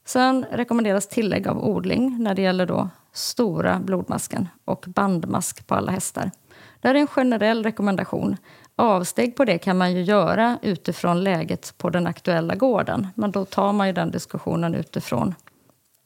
[0.04, 5.92] Sen rekommenderas tillägg av odling när det gäller då stora blodmasken och bandmask på alla
[5.92, 6.30] hästar.
[6.80, 8.37] Det är en generell rekommendation.
[8.76, 13.07] Avsteg på det kan man ju göra utifrån läget på den aktuella gården.
[13.14, 15.35] Men då tar man ju den diskussionen utifrån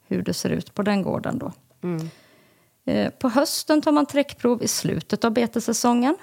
[0.07, 1.39] hur det ser ut på den gården.
[1.39, 1.53] Då.
[1.83, 2.11] Mm.
[2.85, 6.17] Eh, på hösten tar man träckprov i slutet av betesäsongen.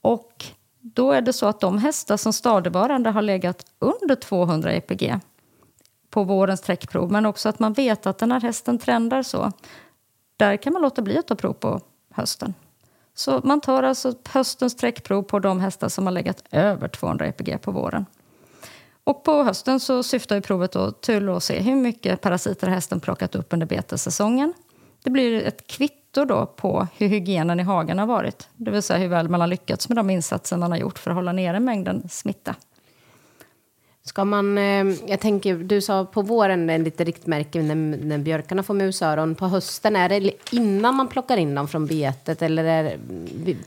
[0.00, 0.44] Och
[0.80, 5.18] då är det så att de hästar som stadigvarande har legat under 200 EPG
[6.10, 9.52] på vårens träckprov, men också att man vet att den här hästen trendar så,
[10.36, 12.54] där kan man låta bli att ta prov på hösten.
[13.14, 17.58] Så man tar alltså höstens träckprov på de hästar som har legat över 200 EPG
[17.58, 18.06] på våren.
[19.04, 23.34] Och på hösten så syftar provet då till att se hur mycket parasiter hästen plockat
[23.34, 24.54] upp under betessäsongen.
[25.02, 28.48] Det blir ett kvitto då på hur hygienen i hagen har varit.
[28.56, 31.10] Det vill säga hur väl man har lyckats med de insatser man har gjort för
[31.10, 32.54] att hålla nere mängden smitta.
[34.04, 38.62] Ska man, eh, jag tänker, du sa på våren är lite riktmärke när, när björkarna
[38.62, 39.34] får musöron.
[39.34, 42.96] På hösten, är det innan man plockar in dem från betet eller är,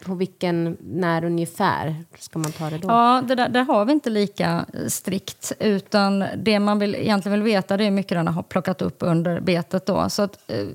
[0.06, 2.88] på vilken, när ungefär ska man ta det då?
[2.88, 5.52] Ja, det där, där har vi inte lika strikt.
[5.60, 8.98] Utan det man vill, egentligen vill veta det är hur mycket den har plockat upp
[9.00, 9.86] under betet.
[9.86, 10.10] Då.
[10.10, 10.67] Så att, eh,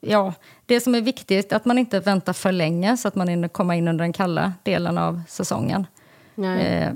[0.00, 0.32] ja,
[0.66, 3.48] det som är viktigt är att man inte väntar för länge så att man hinner
[3.48, 5.86] komma in under den kalla delen av säsongen.
[6.60, 6.92] Eh,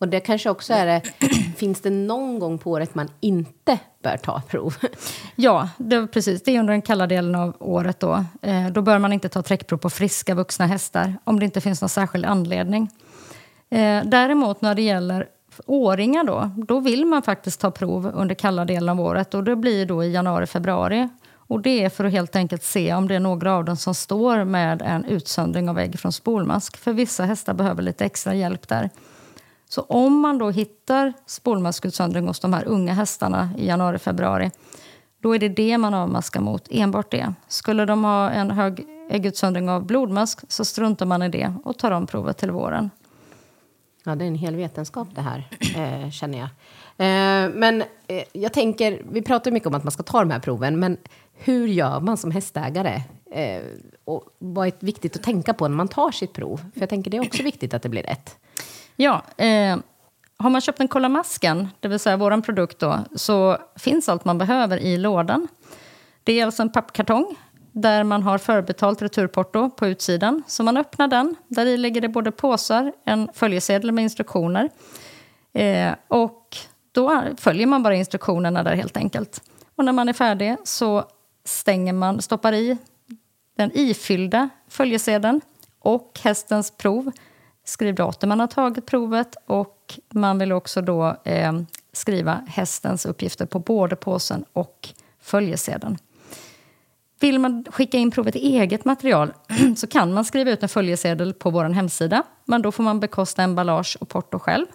[0.00, 1.02] och det kanske också är det,
[1.56, 4.74] finns det någon gång på året man inte bör ta prov?
[5.40, 6.42] Ja, det, precis.
[6.42, 8.00] Det är under den kalla delen av året.
[8.00, 8.24] Då.
[8.42, 11.80] Eh, då bör man inte ta träckprov på friska vuxna hästar om det inte finns
[11.80, 12.90] någon särskild anledning.
[13.70, 15.26] Eh, däremot när det gäller
[15.66, 19.56] åringar då, då vill man faktiskt ta prov under kalla delen av året och det
[19.56, 21.08] blir då i januari, februari.
[21.48, 23.94] Och det är för att helt enkelt se om det är några av dem som
[23.94, 26.76] står med en utsöndring av ägg från spolmask.
[26.76, 28.90] För vissa hästar behöver lite extra hjälp där.
[29.68, 34.50] Så om man då hittar spolmaskutsöndring hos de här unga hästarna i januari, februari,
[35.22, 37.34] då är det det man avmaskar mot, enbart det.
[37.48, 41.90] Skulle de ha en hög äggutsöndring av blodmask så struntar man i det och tar
[41.90, 42.90] om provet till våren.
[44.04, 46.48] Ja, det är en hel vetenskap det här, eh, känner jag.
[46.96, 50.40] Eh, men eh, jag tänker, vi pratar mycket om att man ska ta de här
[50.40, 50.96] proven, men
[51.38, 53.02] hur gör man som hästägare?
[53.30, 53.62] Eh,
[54.04, 56.56] och vad är viktigt att tänka på när man tar sitt prov?
[56.56, 58.36] För jag tänker det är också viktigt att det blir rätt.
[58.96, 59.78] Ja, eh,
[60.36, 64.38] har man köpt en Kolamasken, det vill säga vår produkt då, så finns allt man
[64.38, 65.48] behöver i lådan.
[66.24, 67.36] Det är alltså en pappkartong
[67.72, 70.42] där man har förbetalt returporto på utsidan.
[70.46, 74.68] Så man öppnar den, där i ligger det både påsar, en följesedel med instruktioner.
[75.52, 76.56] Eh, och
[76.92, 79.42] då följer man bara instruktionerna där helt enkelt.
[79.76, 81.04] Och när man är färdig så
[81.48, 82.76] stänger man, stoppar i
[83.56, 85.40] den ifyllda följesedeln
[85.78, 87.12] och hästens prov
[87.64, 91.52] skriv datum man har tagit provet och man vill också då eh,
[91.92, 94.88] skriva hästens uppgifter på både påsen och
[95.20, 95.98] följesedeln.
[97.20, 99.32] Vill man skicka in provet i eget material
[99.76, 102.22] så kan man skriva ut en följesedel på vår hemsida.
[102.44, 104.66] Men då får man bekosta emballage och porto själv.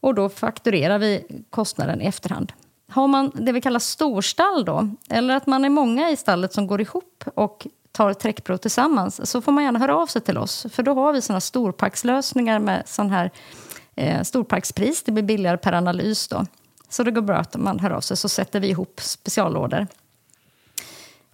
[0.00, 2.52] Och då fakturerar vi kostnaden i efterhand.
[2.94, 6.66] Har man det vi kallar storstall då, eller att man är många i stallet som
[6.66, 10.66] går ihop och tar träckprov tillsammans så får man gärna höra av sig till oss.
[10.72, 13.30] För då har vi såna storpackslösningar med sån här
[13.94, 15.02] eh, storpackspris.
[15.02, 16.46] Det blir billigare per analys då.
[16.88, 19.86] Så det går bra att man hör av sig så sätter vi ihop speciallådor.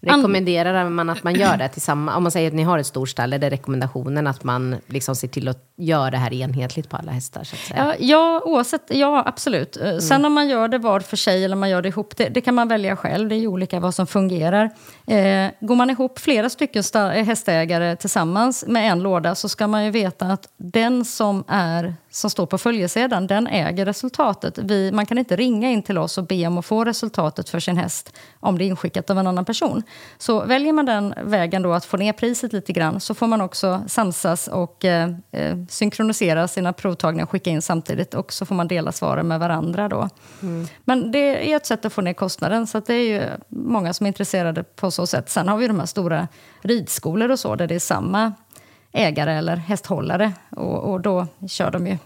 [0.00, 2.16] Rekommenderar man att man gör det tillsammans?
[2.16, 5.16] Om man säger att ni har ett stort stall, är det rekommendationen att man liksom
[5.16, 7.44] ser till att göra det här enhetligt på alla hästar?
[7.44, 7.84] Så att säga?
[7.86, 9.76] Ja, ja, oavsett, ja, absolut.
[9.76, 10.00] Eh, mm.
[10.00, 12.40] Sen om man gör det var för sig eller man gör det ihop, det, det
[12.40, 13.28] kan man välja själv.
[13.28, 14.64] Det är ju olika vad som fungerar.
[15.06, 16.82] Eh, går man ihop flera stycken
[17.26, 22.30] hästägare tillsammans med en låda så ska man ju veta att den som är som
[22.30, 24.58] står på följesedeln, den äger resultatet.
[24.58, 27.60] Vi, man kan inte ringa in till oss och be om att få resultatet för
[27.60, 29.82] sin häst om det är inskickat av en annan person.
[30.18, 33.40] Så väljer man den vägen då att få ner priset lite grann så får man
[33.40, 38.54] också samsas och eh, eh synkronisera sina provtagningar och skicka in samtidigt och så får
[38.54, 39.88] man dela svaren med varandra.
[39.88, 40.08] Då.
[40.42, 40.66] Mm.
[40.84, 44.06] Men det är ett sätt att få ner kostnaden, så det är ju många som
[44.06, 45.30] är intresserade på så sätt.
[45.30, 46.28] Sen har vi de här stora
[46.60, 48.32] ridskolor och så, där det är samma
[48.92, 51.98] ägare eller hästhållare och, och då kör de ju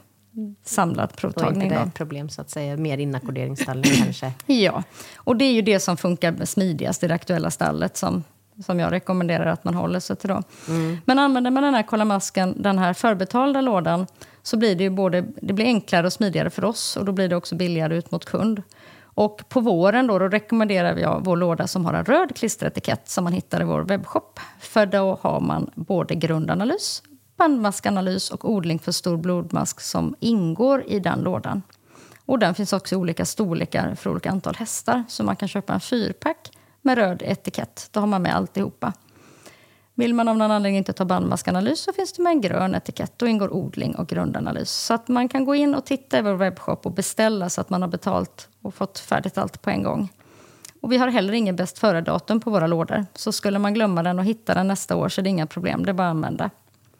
[0.64, 1.68] samlad provtagning.
[1.68, 2.76] Då är inte det ett problem, så att säga.
[2.76, 4.32] Mer inackorderingsstallning kanske?
[4.46, 4.82] Ja,
[5.16, 8.24] och det är ju det som funkar smidigast i det aktuella stallet som,
[8.66, 10.28] som jag rekommenderar att man håller sig till.
[10.28, 10.42] Då.
[10.68, 10.98] Mm.
[11.04, 14.06] Men använder man den här Kolla masken, den här förbetalda lådan,
[14.42, 17.28] så blir det ju både det blir enklare och smidigare för oss och då blir
[17.28, 18.62] det också billigare ut mot kund.
[19.14, 23.24] Och på våren då, då rekommenderar jag vår låda som har en röd klisteretikett som
[23.24, 24.40] man hittar i vår webbshop.
[24.60, 27.02] För då har man både grundanalys,
[27.36, 31.62] bandmaskanalys och odling för stor blodmask som ingår i den lådan.
[32.26, 35.04] Och den finns också i olika storlekar för olika antal hästar.
[35.08, 36.50] Så man kan köpa en fyrpack
[36.82, 37.88] med röd etikett.
[37.90, 38.92] Då har man med alltihopa.
[39.94, 43.12] Vill man av någon anledning inte ta bandmaskanalys så finns det med en grön etikett.
[43.16, 44.70] Då ingår odling och grundanalys.
[44.70, 47.70] Så att man kan gå in och titta i vår webbshop och beställa så att
[47.70, 50.08] man har betalt och fått färdigt allt på en gång.
[50.80, 53.06] Och vi har heller ingen bäst före-datum på våra lådor.
[53.14, 55.84] Så skulle man glömma den och hitta den nästa år så är det inga problem.
[55.84, 56.50] Det är bara att använda.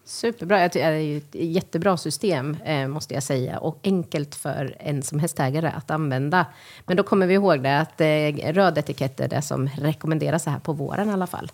[0.05, 0.68] Superbra.
[0.68, 3.59] Det är ett jättebra system, eh, måste jag säga.
[3.59, 6.46] Och enkelt för en som hästägare att använda.
[6.87, 10.59] Men då kommer vi ihåg det, att eh, röd etikett är det som rekommenderas här
[10.59, 11.53] på våren i alla fall.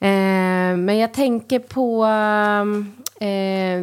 [0.00, 2.04] Eh, men jag tänker på
[3.20, 3.80] eh,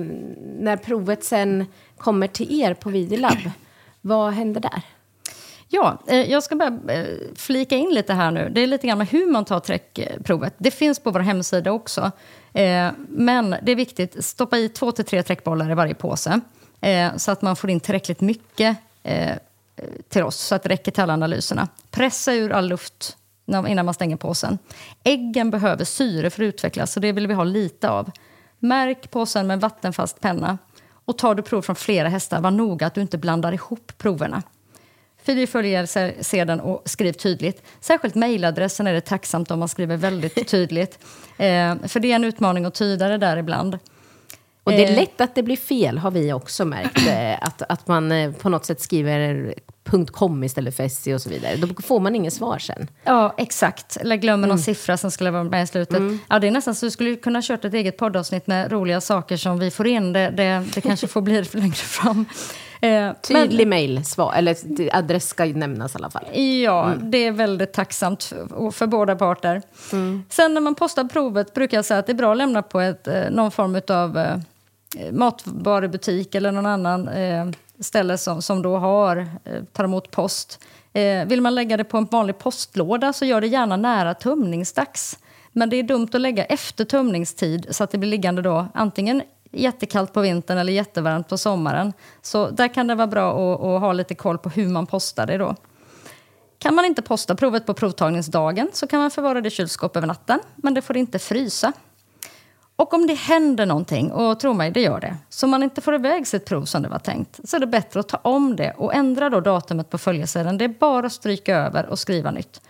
[0.59, 1.65] när provet sen
[1.97, 3.51] kommer till er på Vidilab.
[4.01, 4.83] Vad händer där?
[5.75, 7.05] Ja, eh, jag ska bara eh,
[7.35, 8.49] flika in lite här nu.
[8.49, 10.53] Det är lite grann med hur man tar träckprovet.
[10.57, 12.11] Det finns på vår hemsida också.
[12.53, 16.39] Eh, men det är viktigt, stoppa i två till tre träckbollar i varje påse.
[17.17, 18.77] Så att man får in tillräckligt mycket
[20.09, 21.67] till oss, så att det räcker till alla analyserna.
[21.91, 23.17] Pressa ur all luft
[23.67, 24.57] innan man stänger påsen.
[25.03, 28.11] Äggen behöver syre för att utvecklas, så det vill vi ha lite av.
[28.59, 30.57] Märk påsen med en vattenfast penna.
[31.05, 34.43] Och tar du prov från flera hästar, var noga att du inte blandar ihop proverna.
[35.25, 35.87] Följ
[36.21, 37.63] sedan och skriv tydligt.
[37.79, 40.99] Särskilt mejladressen är det tacksamt om man skriver väldigt tydligt.
[41.37, 43.79] Eh, för det är en utmaning att tyda det där ibland.
[44.63, 44.95] Och det är eh.
[44.95, 47.07] lätt att det blir fel, har vi också märkt.
[47.07, 49.53] Eh, att, att man eh, på något sätt skriver
[50.11, 51.55] .com istället för SC och så vidare.
[51.55, 52.87] Då får man inget svar sen.
[53.03, 53.97] Ja, exakt.
[53.97, 54.63] Eller glömmer någon mm.
[54.63, 55.97] siffra som skulle vara med i slutet.
[55.97, 56.19] Mm.
[56.29, 59.37] Ja, det är nästan så du skulle kunna kört ett eget poddavsnitt med roliga saker
[59.37, 60.13] som vi får in.
[60.13, 62.25] Det, det, det kanske får bli längre fram.
[62.83, 64.01] Eh, Tydlig mejl,
[64.35, 64.55] eller
[64.95, 66.23] adress ska nämnas i alla fall.
[66.63, 67.11] Ja, mm.
[67.11, 69.61] det är väldigt tacksamt för, för båda parter.
[69.91, 70.23] Mm.
[70.29, 72.79] Sen när man postar provet brukar jag säga att det är bra att lämna på
[72.79, 74.37] ett, eh, någon form av eh,
[75.11, 77.45] matvarubutik eller någon annan eh,
[77.79, 80.59] ställe som, som då har, eh, tar emot post.
[80.93, 85.19] Eh, vill man lägga det på en vanlig postlåda så gör det gärna nära tömningsdags.
[85.51, 89.21] Men det är dumt att lägga efter tömningstid så att det blir liggande då antingen
[89.53, 91.93] jättekallt på vintern eller jättevarmt på sommaren.
[92.21, 95.25] Så där kan det vara bra att, att ha lite koll på hur man postar
[95.25, 95.55] det då.
[96.57, 100.07] Kan man inte posta provet på provtagningsdagen så kan man förvara det i kylskåp över
[100.07, 101.73] natten, men det får inte frysa.
[102.75, 105.95] Och om det händer någonting, och tro mig, det gör det, så man inte får
[105.95, 108.73] iväg sitt prov som det var tänkt, så är det bättre att ta om det
[108.77, 110.57] och ändra då datumet på följesedeln.
[110.57, 112.61] Det är bara att stryka över och skriva nytt.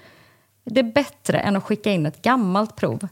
[0.64, 3.08] Det är bättre än att skicka in ett gammalt prov.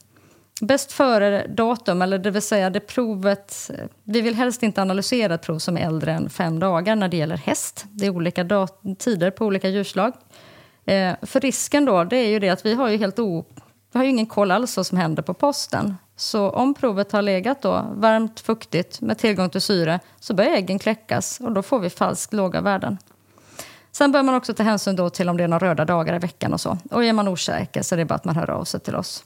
[0.61, 3.71] Bäst före-datum, eller det vill säga det provet...
[4.03, 7.17] Vi vill helst inte analysera ett prov som är äldre än fem dagar när det
[7.17, 7.85] gäller häst.
[7.89, 10.13] Det är olika tider på olika djurslag.
[10.85, 13.45] Eh, för risken då, det är ju det att vi har ju helt o...
[13.91, 15.95] Vi har ju ingen koll alls vad som händer på posten.
[16.15, 20.79] Så om provet har legat då varmt, fuktigt med tillgång till syre så börjar äggen
[20.79, 22.97] kläckas och då får vi falskt låga värden.
[23.91, 26.19] Sen bör man också ta hänsyn då till om det är några röda dagar i
[26.19, 26.77] veckan och så.
[26.91, 29.23] Och är man osäker så är det bara att man hör av sig till oss.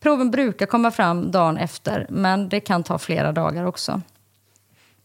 [0.00, 4.00] Proven brukar komma fram dagen efter, men det kan ta flera dagar också.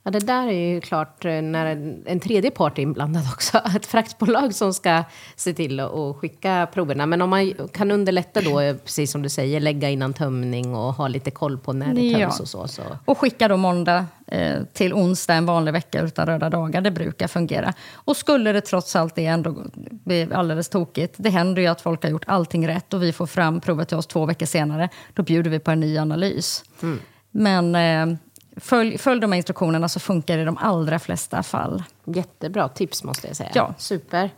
[0.06, 1.66] Ja, det där är ju klart eh, när
[2.06, 3.58] en, tredje part är inblandad också.
[3.76, 5.04] Ett fraktbolag som ska
[5.36, 7.06] se till att skicka proverna.
[7.06, 10.94] Men om man kan underlätta då, eh, precis som du säger, lägga innan tömning och
[10.94, 12.42] ha lite koll på när det töms ja.
[12.42, 12.82] och så, så.
[13.06, 16.82] Och skicka då måndag eh, till onsdag en vanlig vecka utan röda dagar.
[16.82, 17.74] Det brukar fungera.
[17.94, 19.56] Och skulle det trots allt det ändå
[19.90, 21.16] bli alldeles tokigt.
[21.18, 23.98] Det händer ju att folk har gjort allting rätt och vi får fram provet till
[23.98, 24.90] oss två veckor senare.
[25.14, 26.64] Då bjuder vi på en ny analys.
[26.82, 27.00] Mm.
[27.32, 28.18] Men eh,
[28.58, 31.84] Följ, följ de här instruktionerna så funkar det i de allra flesta fall.
[32.06, 33.52] Jättebra tips måste jag säga.
[33.54, 33.74] Ja.
[33.78, 34.30] Super.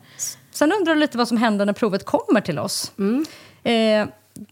[0.51, 2.91] Sen undrar du lite vad som händer när provet kommer till oss.
[2.97, 3.25] Mm.
[3.63, 4.07] Eh,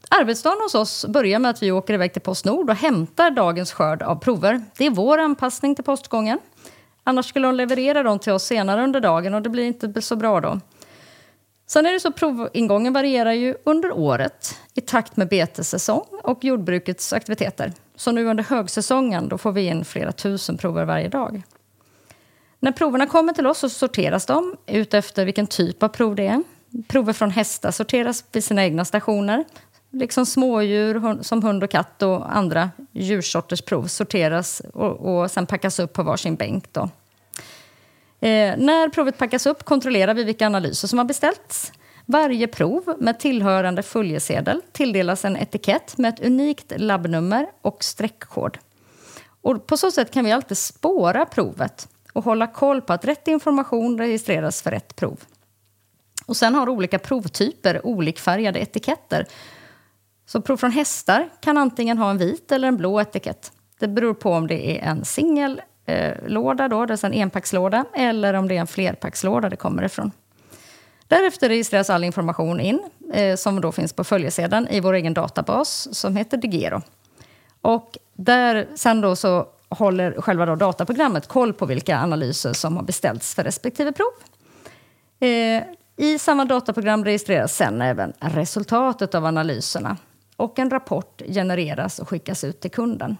[0.10, 4.02] arbetsdagen hos oss börjar med att vi åker iväg till Postnord och hämtar dagens skörd
[4.02, 4.64] av prover.
[4.78, 6.40] Det är vår anpassning till postgången.
[7.04, 10.16] Annars skulle de leverera dem till oss senare under dagen och det blir inte så
[10.16, 10.60] bra då.
[11.68, 17.14] Sen är det så provingången varierar ju under året i takt med betessäsong och jordbrukets
[17.14, 17.74] aktiviteter.
[17.96, 21.44] Så nu under högsäsongen då får vi in flera tusen prover varje dag.
[22.60, 26.44] När proverna kommer till oss så sorteras de utefter vilken typ av prov det är.
[26.88, 29.44] Prover från hästar sorteras vid sina egna stationer.
[29.92, 35.80] Liksom smådjur som hund och katt och andra djursorters prov sorteras och, och sen packas
[35.80, 36.74] upp på varsin bänk.
[36.74, 36.82] Då.
[38.28, 41.72] Eh, när provet packas upp kontrollerar vi vilka analyser som har beställts.
[42.06, 48.58] Varje prov med tillhörande följesedel tilldelas en etikett med ett unikt labbnummer och streckkod.
[49.42, 53.28] Och på så sätt kan vi alltid spåra provet och hålla koll på att rätt
[53.28, 55.20] information registreras för rätt prov.
[56.26, 59.26] Och sen har olika provtyper olikfärgade etiketter.
[60.26, 63.52] Så prov från hästar kan antingen ha en vit eller en blå etikett.
[63.80, 68.56] Det beror på om det är en singellåda, eh, alltså en enpackslåda, eller om det
[68.56, 70.12] är en flerpackslåda det kommer ifrån.
[71.14, 75.88] Därefter registreras all information in, eh, som då finns på följesedeln, i vår egen databas
[75.92, 76.82] som heter Digero.
[77.62, 82.84] Och där, sen då så håller själva då dataprogrammet koll på vilka analyser som har
[82.84, 84.12] beställts för respektive prov.
[85.20, 85.64] Eh,
[85.98, 89.98] I samma dataprogram registreras sen även resultatet av analyserna
[90.38, 93.18] och en rapport genereras och skickas ut till kunden.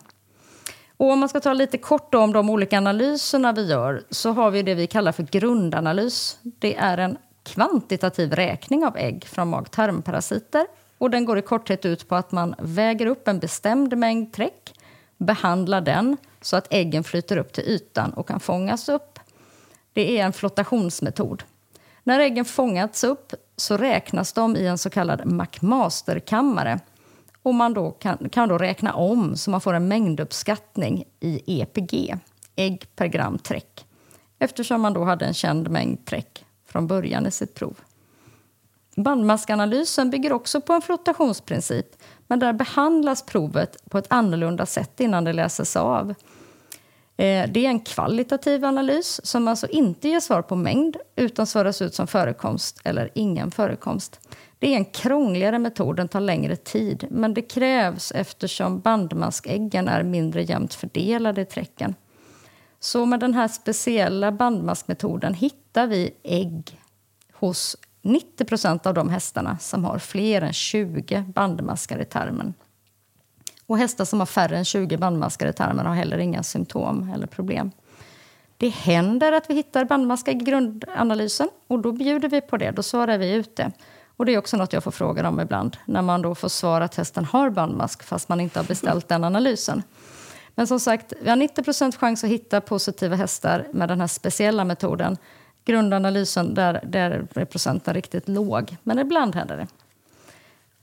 [0.98, 4.52] Och om man ska ta lite kort om de olika analyserna vi gör så har
[4.52, 6.38] vi det vi kallar för grundanalys.
[6.42, 10.68] Det är en kvantitativ räkning av ägg från mag-tarmparasiter.
[10.98, 14.74] Och den går i korthet ut på att man väger upp en bestämd mängd träck,
[15.18, 19.20] behandlar den så att äggen flyter upp till ytan och kan fångas upp.
[19.94, 21.44] Det är en flottationsmetod.
[22.04, 26.80] När äggen fångats upp så räknas de i en så kallad McMaster-kammare.
[27.44, 32.16] Och man då kan, kan då räkna om så man får en mängduppskattning i EPG,
[32.56, 33.86] ägg per gram träck.
[34.40, 36.43] Eftersom man då hade en känd mängd träck
[36.74, 37.80] från början i sitt prov.
[38.96, 41.86] Bandmaskanalysen bygger också på en flottationsprincip
[42.28, 46.10] men där behandlas provet på ett annorlunda sätt innan det läses av.
[47.18, 51.82] Eh, det är en kvalitativ analys som alltså inte ger svar på mängd utan svaras
[51.82, 54.20] ut som förekomst eller ingen förekomst.
[54.60, 60.04] Det är en krångligare metod, den tar längre tid men det krävs eftersom bandmaskäggen är
[60.04, 61.96] mindre jämnt fördelade i träcken.
[62.84, 66.82] Så med den här speciella bandmaskmetoden hittar vi ägg
[67.34, 72.54] hos 90 av de hästarna som har fler än 20 bandmaskar i tarmen.
[73.66, 77.28] Och hästar som har färre än 20 bandmaskar i tarmen har heller inga symptom eller
[77.28, 77.72] problem.
[78.58, 82.72] Det händer att vi hittar bandmaskar i grundanalysen och då bjuder vi på det.
[82.72, 83.72] Då svarar vi ut det.
[84.18, 86.82] Och det är också något jag får frågor om ibland när man då får svar
[86.82, 89.84] att hästen har bandmask fast man inte har beställt den analysen.
[90.56, 94.66] Men som sagt, vi har 90% chans att hitta positiva hästar med den här speciella
[94.66, 95.18] metoden.
[95.66, 98.78] Grundanalysen, där, där är procenten riktigt låg.
[98.84, 99.68] Men ibland händer det.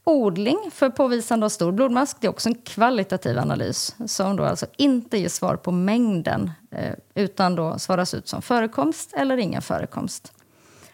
[0.04, 4.66] Odling för påvisande av stor blodmask det är också en kvalitativ analys som då alltså
[4.76, 10.32] inte ger svar på mängden eh, utan då svaras ut som förekomst eller ingen förekomst.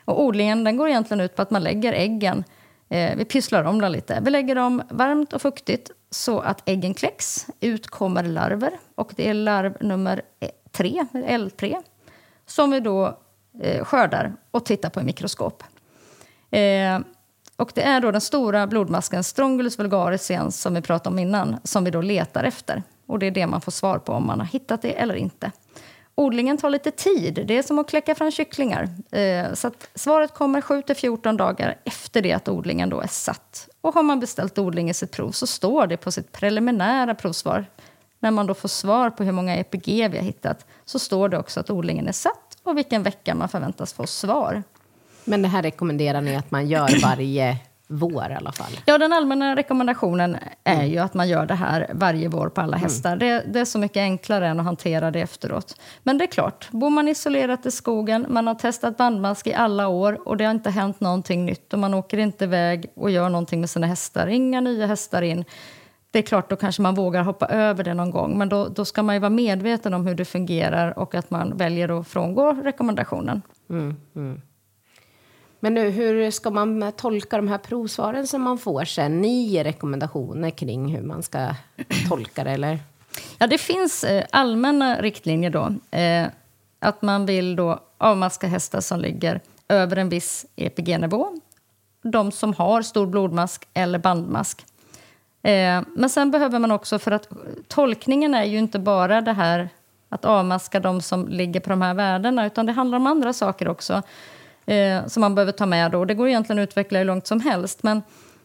[0.05, 2.45] Och odlingen den går egentligen ut på att man lägger äggen,
[2.88, 6.94] Eh, vi pysslar om dem lite, vi lägger dem varmt och fuktigt så att äggen
[6.94, 7.46] kläcks.
[7.61, 11.83] Ut kommer larver och det är larv nummer e- tre, L3,
[12.46, 13.18] som vi då
[13.62, 15.62] eh, skördar och tittar på i mikroskop.
[16.51, 16.99] Eh,
[17.57, 21.85] och det är då den stora blodmasken Strongylus vulgaris som vi pratade om innan, som
[21.85, 22.83] vi då letar efter.
[23.07, 25.53] Och det är det man får svar på om man har hittat det eller inte.
[26.19, 27.45] Odlingen tar lite tid.
[27.47, 28.89] Det är som att kläcka fram kycklingar.
[29.11, 33.69] Eh, så svaret kommer 7 14 dagar efter det att odlingen då är satt.
[33.81, 37.67] Och har man beställt odling i sitt prov så står det på sitt preliminära provsvar
[38.21, 41.39] när man då får svar på hur många EPG vi har hittat så står det
[41.39, 44.63] också att odlingen är satt och vilken vecka man förväntas få svar.
[45.25, 48.81] Men det här rekommenderar ni att man gör varje vår i alla fall?
[48.85, 50.88] Ja, den allmänna rekommendationen är mm.
[50.88, 52.83] ju att man gör det här varje vår på alla mm.
[52.83, 53.12] hästar.
[53.12, 53.18] Mm.
[53.18, 55.81] Det, det, är så mycket enklare än att hantera det efteråt.
[56.03, 59.89] Men det är klart, bor man isolerat i skogen, man har testat bandmask i alla
[59.89, 63.28] år och det har inte hänt någonting nytt och man åker inte iväg och gör
[63.28, 65.45] någonting med sina hästar, inga nya hästar in.
[66.11, 68.84] Det är klart, då kanske man vågar hoppa över det någon gång, men då, då
[68.84, 72.53] ska man ju vara medveten om hur det fungerar och att man väljer att frångå
[72.53, 73.43] rekommendationen.
[73.70, 74.41] Mm, mm.
[75.67, 79.21] Men nu, hur ska man tolka de här provsvaren som man får sen?
[79.21, 81.55] Ni ger rekommendationer kring hur man ska
[82.09, 82.79] tolka det, eller?
[83.39, 85.75] Ja, det finns eh, allmänna riktlinjer då.
[85.99, 86.27] Eh,
[86.79, 91.29] att man vill då avmaska hästar som ligger över en viss EPG-nivå.
[92.03, 94.64] De som har stor blodmask eller bandmask.
[95.43, 97.29] Eh, men sen behöver man också, för att
[97.69, 99.69] tolkningen är ju inte bara det här
[100.09, 103.69] att avmaska de som ligger på de här värdena, utan det handlar om andra saker
[103.69, 104.03] också
[104.67, 105.91] eh, som man behöver ta med.
[105.91, 106.05] Då.
[106.05, 107.83] Det går egentligen att utveckla hur långt som helst.
[107.83, 108.03] Men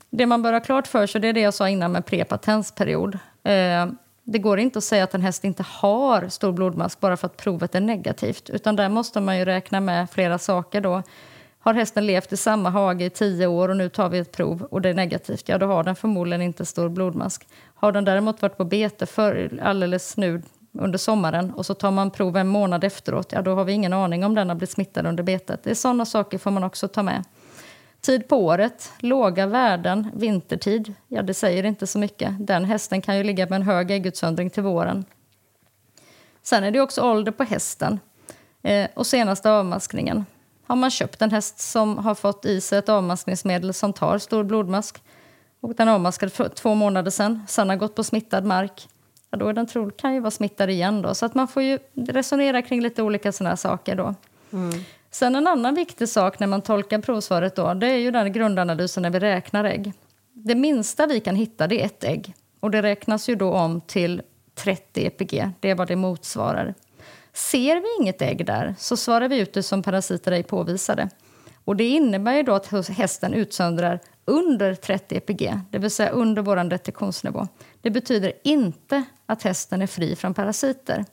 [0.10, 3.20] det man bör ha klart för sig, det är det jag sa innan med prepatensperiod.
[3.44, 3.88] Eh,
[4.24, 7.38] Det går inte att säga att en häst inte har stor blodmask bara för att
[7.38, 8.50] provet är negativt.
[8.50, 10.82] Utan där måste man ju räkna med flera saker.
[10.82, 11.04] Då.
[11.64, 14.68] Har hästen levt i samma hage i tio år och nu tar vi ett prov
[14.72, 17.48] och det är negativt, ja då har den förmodligen inte stor blodmask.
[17.76, 20.42] Har den däremot varit på bete för alldeles nu
[20.74, 23.94] under sommaren och så tar man prov en månad efteråt, ja då har vi ingen
[23.94, 25.64] aning om den har blivit smittad under betet.
[25.64, 27.24] Det är sådana saker får man också ta med.
[28.02, 32.48] Tid på året, låga värden, vintertid, ja det säger inte så mycket.
[32.48, 35.06] Den hästen kan ju ligga med en hög äggutsöndring till våren.
[36.42, 38.00] Sen är det också ålder på hästen
[38.62, 40.26] eh, och senaste avmaskningen.
[40.68, 44.44] Har man köpt en häst som har fått i sig ett avmaskningsmedel som tar stor
[44.44, 45.04] blodmask
[45.62, 48.88] och den avmaskade för två månader sedan, sen har gått på smittad mark,
[49.32, 51.02] ja, då är den troligt kan ju vara smittad igen.
[51.02, 51.14] Då.
[51.16, 53.96] Så att man får ju resonera kring lite olika sådana saker.
[53.96, 54.16] Då.
[54.54, 54.84] Mm.
[55.12, 59.04] Sen en annan viktig sak när man tolkar provsvaret då, det är ju den grundanalysen
[59.04, 59.94] när vi räknar ägg.
[60.34, 63.82] Det minsta vi kan hitta det är ett ägg och det räknas ju då om
[63.82, 64.22] till
[64.56, 66.74] 30 EPG, det är vad det motsvarar.
[67.34, 71.10] Ser vi inget ägg där så svarar vi ut det som parasiter ej påvisade.
[71.66, 76.42] Och det innebär ju då att hästen utsöndrar under 30 EPG, det vill säga under
[76.42, 77.48] vår detektionsnivå.
[77.82, 81.06] Det betyder inte att hästen är fri från parasiter.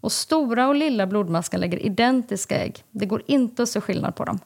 [0.00, 2.84] Och stora och lilla blodmasken lägger identiska ägg.
[2.90, 4.38] Det går inte att se skillnad på dem.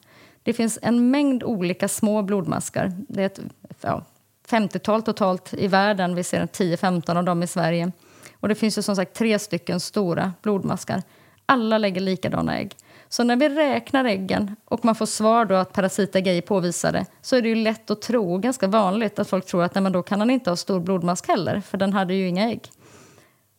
[0.42, 2.92] Det finns en mängd olika små blodmaskar.
[3.08, 3.40] Det är ett
[3.80, 4.04] ja,
[4.48, 6.14] 50-tal totalt i världen.
[6.14, 7.92] Vi ser 10-15 av dem i Sverige.
[8.40, 11.02] Och det finns ju som sagt tre stycken stora blodmaskar.
[11.46, 12.76] Alla lägger likadana ägg.
[13.12, 17.36] Så när vi räknar äggen och man får svar då att parasiter är påvisade så
[17.36, 20.02] är det ju lätt att tro, ganska vanligt, att folk tror att nej, men då
[20.02, 22.70] kan han inte ha stor blodmask heller, för den hade ju inga ägg.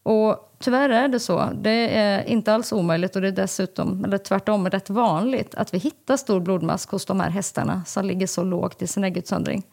[0.03, 1.49] Och tyvärr är det så.
[1.61, 5.77] Det är inte alls omöjligt och det är dessutom, eller tvärtom, rätt vanligt att vi
[5.77, 9.63] hittar stor blodmask hos de här hästarna som ligger så lågt i sin äggutsöndring.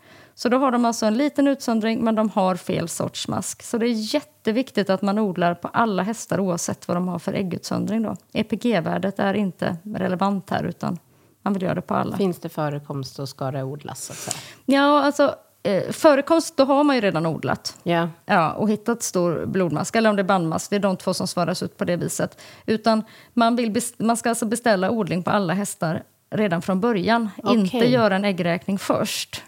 [0.43, 3.63] Så då har de alltså en liten utsöndring men de har fel sorts mask.
[3.63, 7.33] Så det är jätteviktigt att man odlar på alla hästar oavsett vad de har för
[7.33, 8.03] äggutsöndring.
[8.03, 8.17] Då.
[8.33, 10.99] EPG-värdet är inte relevant här utan
[11.43, 12.17] man vill göra det på alla.
[12.17, 14.05] Finns det förekomst och ska det odlas?
[14.05, 14.37] Så att säga?
[14.65, 17.77] Ja, alltså eh, förekomst, då har man ju redan odlat.
[17.85, 18.09] Yeah.
[18.27, 20.71] Ja, och hittat stor blodmask, eller om det är bandmask.
[20.71, 22.41] Det är de två som svaras ut på det viset.
[22.67, 27.29] Utan man, vill man ska alltså beställa odling på alla hästar redan från början.
[27.37, 27.57] Okay.
[27.57, 29.43] Inte göra en äggräkning först.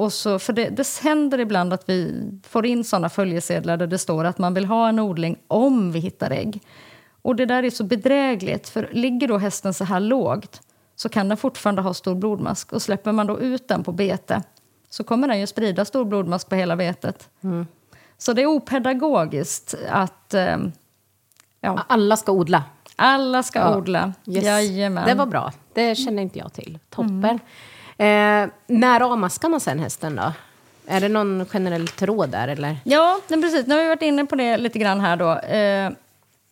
[0.00, 3.98] Och så, för det, det händer ibland att vi får in såna följesedlar där det
[3.98, 6.62] står att man vill ha en odling om vi hittar ägg.
[7.22, 10.60] Och det där är så bedrägligt, för ligger då hästen så här lågt
[10.96, 12.72] så kan den fortfarande ha stor blodmask.
[12.72, 14.42] Och släpper man då ut den på bete
[14.90, 17.28] så kommer den ju sprida stor blodmask på hela vetet.
[17.40, 17.66] Mm.
[18.18, 20.34] Så det är opedagogiskt att...
[20.34, 20.56] Eh,
[21.60, 21.84] ja.
[21.88, 22.64] Alla ska odla?
[22.96, 23.76] Alla ska ja.
[23.76, 24.44] odla, yes.
[24.44, 25.06] Jajamän.
[25.06, 26.78] Det var bra, det känner inte jag till.
[26.90, 27.24] Toppen.
[27.24, 27.38] Mm.
[28.00, 30.32] Eh, när avmaskar man sen hästen då?
[30.86, 32.76] Är det någon generellt råd där eller?
[32.84, 33.66] Ja, precis.
[33.66, 35.38] Nu har vi varit inne på det lite grann här då.
[35.38, 35.90] Eh,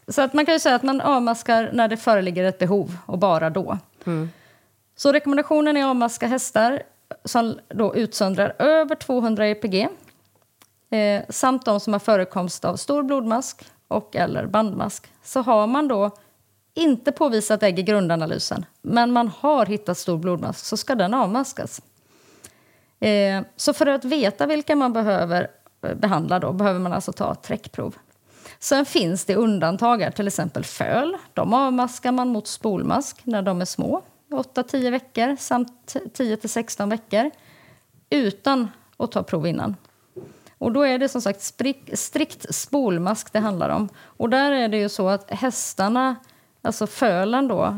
[0.08, 3.18] så att man kan ju säga att man avmaskar när det föreligger ett behov och
[3.18, 3.78] bara då.
[4.06, 4.30] Mm.
[4.96, 6.82] Så rekommendationen är att avmaska hästar
[7.24, 9.88] som då utsöndrar över 200 EPG
[10.90, 15.12] eh, samt de som har förekomst av stor blodmask och eller bandmask.
[15.22, 16.10] Så har man då
[16.78, 21.82] inte påvisat ägg i grundanalysen men man har hittat stor blodmask så ska den avmaskas.
[23.00, 25.48] Eh, så för att veta vilka man behöver
[25.82, 27.96] eh, behandla då, behöver man alltså ta ett träckprov.
[28.58, 31.16] Sen finns det undantag, till exempel föl.
[31.34, 34.02] De avmaskar man mot spolmask när de är små.
[34.30, 37.30] 8-10 veckor samt 10-16 veckor
[38.10, 39.76] utan att ta prov innan.
[40.58, 41.40] Och då är det som sagt
[41.92, 43.88] strikt spolmask det handlar om.
[44.00, 46.16] Och där är det ju så att hästarna,
[46.68, 47.76] alltså fölen då,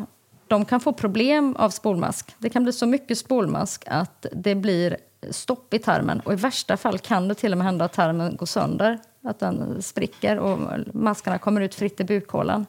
[0.49, 2.35] de kan få problem av spolmask.
[2.39, 4.97] Det kan bli så mycket spolmask att det blir
[5.31, 8.37] stopp i tarmen och i värsta fall kan det till och med hända att tarmen
[8.37, 10.59] går sönder, att den spricker och
[10.93, 12.67] maskarna kommer ut fritt i bukhålan.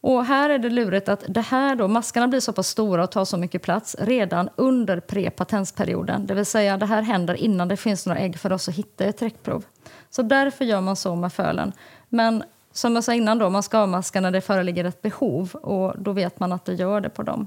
[0.00, 3.10] Och här är det lurigt att det här då, maskarna blir så pass stora och
[3.10, 6.26] tar så mycket plats redan under prepatensperioden.
[6.26, 9.04] Det vill säga det här händer innan det finns några ägg för oss att hitta
[9.04, 9.64] ett träckprov.
[10.10, 11.72] Så därför gör man så med fölen.
[12.08, 15.94] Men som jag sa innan, då, man ska avmaska när det föreligger ett behov och
[15.98, 17.46] då vet man att det gör det på dem.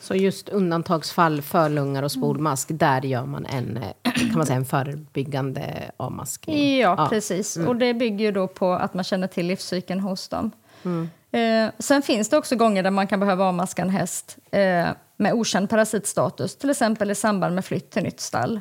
[0.00, 2.78] Så just undantagsfall, förlungar och spolmask, mm.
[2.78, 6.78] där gör man en, kan man säga, en förebyggande avmaskning?
[6.78, 7.08] Ja, ja.
[7.08, 7.56] precis.
[7.56, 7.68] Mm.
[7.68, 10.50] Och det bygger ju då på att man känner till livscykeln hos dem.
[10.84, 11.08] Mm.
[11.30, 15.32] Eh, sen finns det också gånger där man kan behöva avmaska en häst eh, med
[15.32, 18.60] okänd parasitstatus, till exempel i samband med flytt till nytt stall.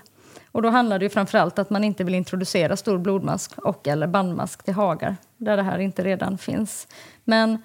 [0.54, 4.08] Och då handlar det ju framförallt att man inte vill introducera stor blodmask och eller
[4.08, 6.88] bandmask till hagar, där det här inte redan finns.
[7.24, 7.58] Men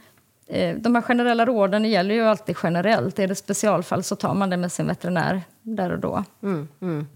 [0.47, 3.19] eh, de här generella råden gäller ju alltid generellt.
[3.19, 6.25] Är det specialfall så tar man det med sin veterinär där och då.
[6.43, 7.07] Mm, mm.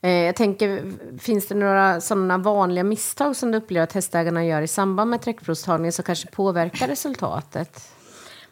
[0.00, 4.62] Eh, jag tänker, finns det några sådana vanliga misstag som du upplever att hästägarna gör
[4.62, 7.92] i samband med träckprovstagning som kanske påverkar resultatet?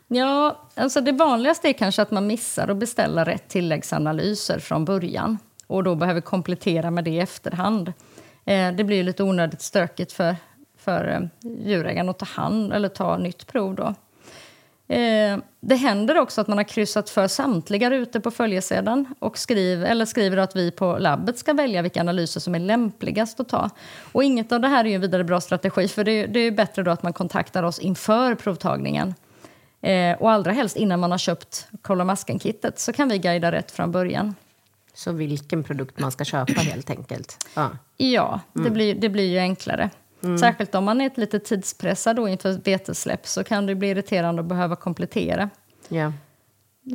[0.08, 5.38] Ja, alltså det vanligaste är kanske att man missar att beställa rätt tilläggsanalyser från början
[5.66, 7.92] och då behöver komplettera med det i efterhand.
[8.44, 10.36] Eh, det blir lite onödigt stökigt för,
[10.78, 13.94] för eh, djurägaren att ta hand eller ta nytt prov då.
[14.88, 19.84] Eh, det händer också att man har kryssat för samtliga rutor på följesedeln och skriv,
[19.84, 23.70] eller skriver att vi på labbet ska välja vilka analyser som är lämpligast att ta.
[24.12, 26.82] Och inget av det här är en vidare bra strategi för det, det är bättre
[26.82, 29.14] då att man kontaktar oss inför provtagningen.
[29.80, 33.70] Eh, och allra helst innan man har köpt Kolla masken-kittet så kan vi guida rätt
[33.70, 34.34] från början.
[34.96, 37.46] Så vilken produkt man ska köpa helt enkelt?
[37.54, 38.72] Ja, ja det, mm.
[38.72, 39.90] blir, det blir ju enklare.
[40.24, 40.38] Mm.
[40.38, 44.48] Särskilt om man är lite tidspressad då inför betesläpp så kan det bli irriterande att
[44.48, 45.50] behöva komplettera.
[45.88, 46.12] Ja.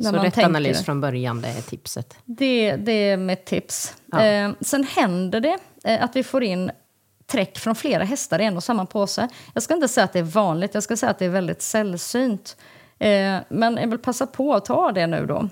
[0.02, 2.16] Så rätt analys från början, det är tipset?
[2.24, 3.94] Det, det är mitt tips.
[4.06, 4.24] Ja.
[4.24, 6.70] Eh, sen händer det eh, att vi får in
[7.26, 9.28] träck från flera hästar i en och samma påse.
[9.54, 11.62] Jag ska inte säga att det är vanligt, jag ska säga att det är väldigt
[11.62, 12.56] sällsynt.
[12.98, 15.48] Eh, men jag vill passa på att ta det nu då.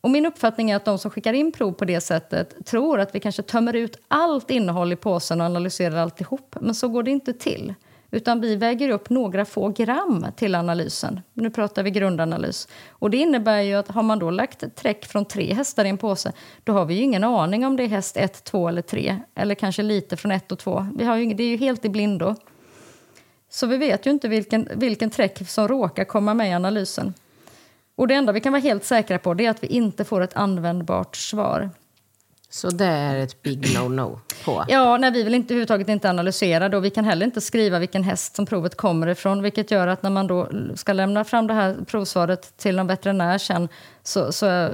[0.00, 3.14] Och min uppfattning är att de som skickar in prov på det sättet tror att
[3.14, 6.56] vi kanske tömmer ut allt innehåll i påsen och analyserar alltihop.
[6.60, 7.74] Men så går det inte till.
[8.10, 11.20] Utan vi väger upp några få gram till analysen.
[11.32, 12.68] Nu pratar vi grundanalys.
[12.88, 15.98] Och det innebär ju att har man då lagt träck från tre hästar i en
[15.98, 16.32] påse,
[16.64, 19.20] då har vi ju ingen aning om det är häst 1, 2 eller 3.
[19.34, 20.86] Eller kanske lite från 1 och 2.
[20.96, 22.34] Vi har ju, det är ju helt i blindo.
[23.48, 27.14] Så vi vet ju inte vilken, vilken träck som råkar komma med i analysen.
[28.00, 30.20] Och det enda vi kan vara helt säkra på det är att vi inte får
[30.20, 31.70] ett användbart svar.
[32.52, 34.64] Så det är ett big no-no på?
[34.68, 37.78] Ja, nej, vi vill inte, överhuvudtaget inte analysera det och vi kan heller inte skriva
[37.78, 39.42] vilken häst som provet kommer ifrån.
[39.42, 43.38] Vilket gör att när man då ska lämna fram det här provsvaret till en veterinär
[43.38, 43.68] sen
[44.02, 44.70] så, så eh,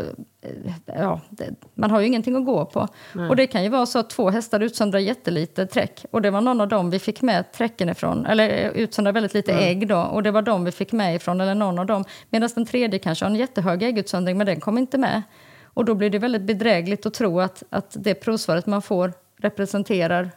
[0.86, 2.88] ja, det, man har ju ingenting att gå på.
[3.12, 3.28] Nej.
[3.28, 6.40] Och det kan ju vara så att två hästar utsöndrar jättelite träck och det var
[6.40, 9.64] någon av dem vi fick med träcken ifrån, eller eh, utsöndrar väldigt lite mm.
[9.64, 12.04] ägg då och det var de vi fick med ifrån, eller någon av dem.
[12.30, 15.22] Medan den tredje kanske har en jättehög äggutsöndring men den kom inte med.
[15.76, 20.30] Och då blir det väldigt bedrägligt att tro att, att det provsvaret man får representerar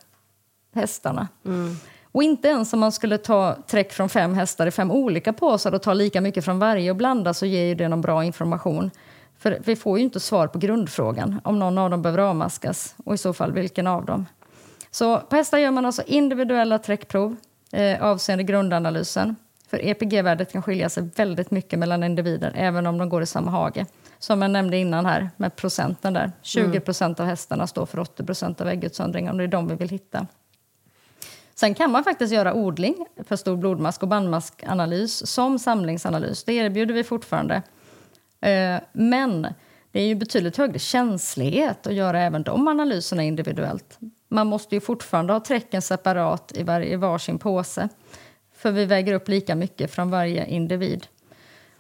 [0.75, 1.27] hästarna.
[1.45, 1.75] Mm.
[2.11, 5.73] Och inte ens om man skulle ta träck från fem hästar i fem olika påsar
[5.73, 8.91] och ta lika mycket från varje och blanda så ger ju det någon bra information.
[9.37, 13.13] För vi får ju inte svar på grundfrågan om någon av dem behöver avmaskas och
[13.13, 14.25] i så fall vilken av dem.
[14.91, 17.35] Så på hästar gör man alltså individuella träckprov
[17.71, 19.35] eh, avseende grundanalysen.
[19.69, 23.51] För EPG-värdet kan skilja sig väldigt mycket mellan individer även om de går i samma
[23.51, 23.85] hage
[24.19, 26.31] som jag nämnde innan här med procenten där.
[26.41, 29.75] 20 procent av hästarna står för 80 procent av äggutsöndringen och det är de vi
[29.75, 30.27] vill hitta.
[31.55, 36.43] Sen kan man faktiskt göra odling för stor blodmask och bandmaskanalys som samlingsanalys.
[36.43, 37.61] Det erbjuder vi fortfarande.
[38.41, 39.47] Eh, men
[39.91, 43.99] det är ju betydligt högre känslighet att göra även de analyserna individuellt.
[44.27, 47.89] Man måste ju fortfarande ha träcken separat i, var, i varsin påse.
[48.55, 51.07] För vi väger upp lika mycket från varje individ.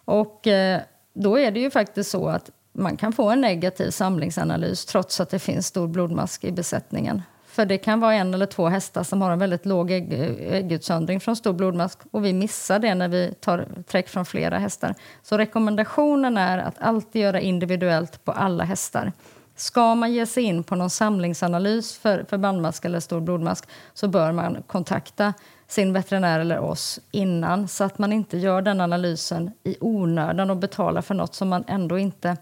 [0.05, 0.81] Och eh,
[1.23, 5.29] då är det ju faktiskt så att man kan få en negativ samlingsanalys trots att
[5.29, 7.21] det finns stor blodmask i besättningen.
[7.45, 11.19] För det kan vara en eller två hästar som har en väldigt låg ägg, äggutsöndring
[11.19, 14.95] från stor blodmask och vi missar det när vi tar träck från flera hästar.
[15.23, 19.11] Så rekommendationen är att alltid göra individuellt på alla hästar.
[19.55, 24.07] Ska man ge sig in på någon samlingsanalys för, för bandmask eller stor blodmask så
[24.07, 25.33] bör man kontakta
[25.69, 30.57] sin veterinär eller oss innan så att man inte gör den analysen i onödan och
[30.57, 32.37] betalar för nåt som man ändå inte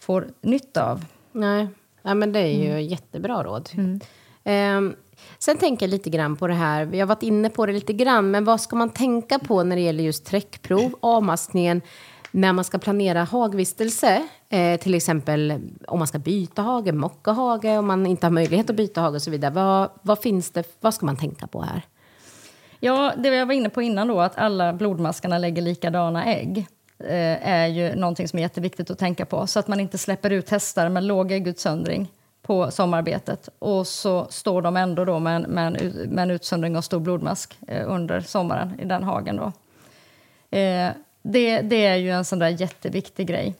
[0.00, 1.04] får nytta av.
[1.32, 1.68] Nej,
[2.02, 2.82] ja, men det är ju mm.
[2.82, 3.70] jättebra råd.
[3.72, 4.00] Mm.
[4.78, 4.96] Um,
[5.38, 7.92] sen tänker jag lite grann på det här, vi har varit inne på det lite
[7.92, 11.82] grann, men vad ska man tänka på när det gäller just träckprov, avmaskningen,
[12.30, 17.78] när man ska planera hagvistelse, eh, till exempel om man ska byta hage, mocka hage,
[17.78, 19.52] om man inte har möjlighet att byta hage och så vidare.
[19.52, 21.82] Vad, vad finns det, vad ska man tänka på här?
[22.80, 26.66] Ja, det jag var inne på innan då, att alla blodmaskarna lägger likadana ägg
[26.98, 30.30] eh, är ju någonting som är jätteviktigt att tänka på så att man inte släpper
[30.30, 32.12] ut hästar med låg äggutsöndring
[32.42, 36.76] på sommarbetet och så står de ändå då med en, med en, med en utsöndring
[36.76, 39.36] av stor blodmask eh, under sommaren i den hagen.
[39.36, 39.52] Då.
[40.58, 40.90] Eh,
[41.22, 43.54] det, det, är ju en sån där jätteviktig grej.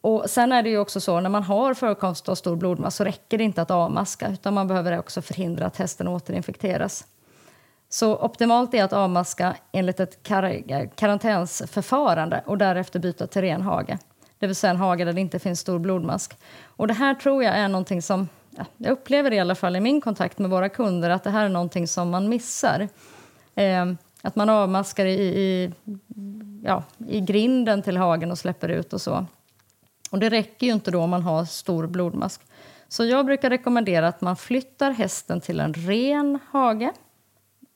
[0.00, 3.04] Och sen är det ju också så när man har förekomst av stor blodmask så
[3.04, 7.04] räcker det inte att avmaska utan man behöver också förhindra att hästen återinfekteras.
[7.94, 13.62] Så optimalt är att avmaska enligt ett kar eh, karantänsförfarande och därefter byta till ren
[13.62, 13.98] hage.
[14.38, 16.36] Det vill säga en hage där det inte finns stor blodmask.
[16.64, 19.76] Och det här tror jag är någonting som, ja, jag upplever det i alla fall
[19.76, 22.88] i min kontakt med våra kunder, att det här är någonting som man missar.
[23.54, 25.72] Eh, att man avmaskar i, i,
[26.64, 29.26] ja, i grinden till hagen och släpper ut och så.
[30.10, 32.40] Och det räcker ju inte då om man har stor blodmask.
[32.88, 36.92] Så jag brukar rekommendera att man flyttar hästen till en ren hage.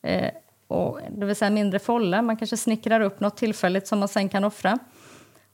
[0.01, 0.31] Eh,
[0.67, 2.21] och, det vill säga mindre folla.
[2.21, 4.79] Man kanske snickrar upp något tillfälligt som man sen kan offra.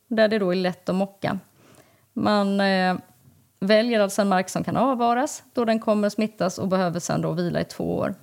[0.08, 1.39] Där det då är lätt att mocka.
[2.14, 2.96] Man eh,
[3.60, 7.32] väljer alltså en mark som kan avvaras då den kommer smittas och behöver sen då
[7.32, 8.16] vila i två år.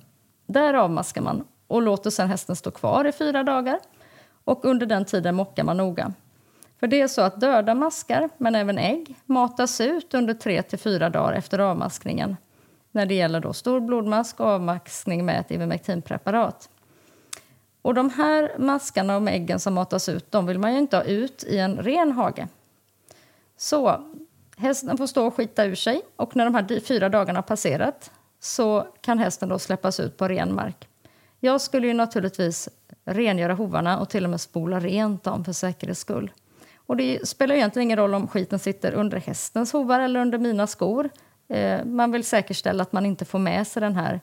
[0.45, 3.79] Där avmaskar man och låter sen hästen stå kvar i fyra dagar.
[4.43, 6.13] Och under den tiden mockar man noga.
[6.79, 10.79] För det är så att döda maskar, men även ägg, matas ut under tre till
[10.79, 12.37] fyra dagar efter avmaskningen
[12.91, 16.69] när det gäller då stor blodmask och avmaskning med ett Ivermectinpreparat.
[17.81, 21.03] Och de här maskarna och äggen som matas ut, de vill man ju inte ha
[21.03, 22.47] ut i en ren hage.
[23.57, 24.01] Så
[24.57, 28.11] hästen får stå och skita ur sig och när de här fyra dagarna har passerat
[28.39, 30.87] så kan hästen då släppas ut på ren mark.
[31.39, 32.69] Jag skulle ju naturligtvis
[33.05, 36.31] rengöra hovarna och till och med spola rent dem för säkerhets skull.
[36.75, 40.67] Och det spelar egentligen ingen roll om skiten sitter under hästens hovar eller under mina
[40.67, 41.09] skor.
[41.51, 44.19] Eh, man vill säkerställa att man inte får med sig den här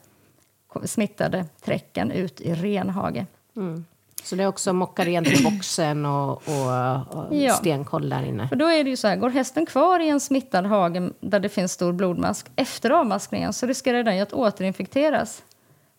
[0.84, 3.26] smittade träcken ut i ren hage.
[3.56, 3.84] Mm.
[4.22, 7.54] Så det är också mocka rent i boxen och, och, och ja.
[7.54, 8.48] stenkoll där inne?
[8.48, 11.40] För då är det ju så här, går hästen kvar i en smittad hage där
[11.40, 15.42] det finns stor blodmask efter avmaskningen så riskerar den ju att återinfekteras.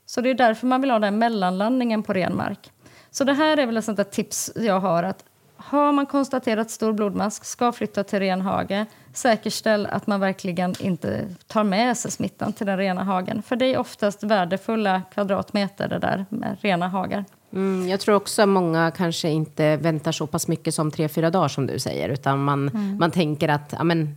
[0.06, 2.72] Så det är därför man vill ha den mellanlandningen på ren mark.
[3.12, 5.24] Så det här är väl ett sånt tips jag har att
[5.58, 11.28] har man konstaterat stor blodmask, ska flytta till ren hage, säkerställ att man verkligen inte
[11.48, 13.42] tar med sig smittan till den rena hagen.
[13.42, 17.26] För det är oftast värdefulla kvadratmeter det där med rena hagar.
[17.54, 21.30] Mm, jag tror också att många kanske inte väntar så pass mycket som tre, fyra
[21.30, 22.10] dagar som du säger.
[22.10, 22.98] Utan man, mm.
[22.98, 24.16] man tänker att ja, men,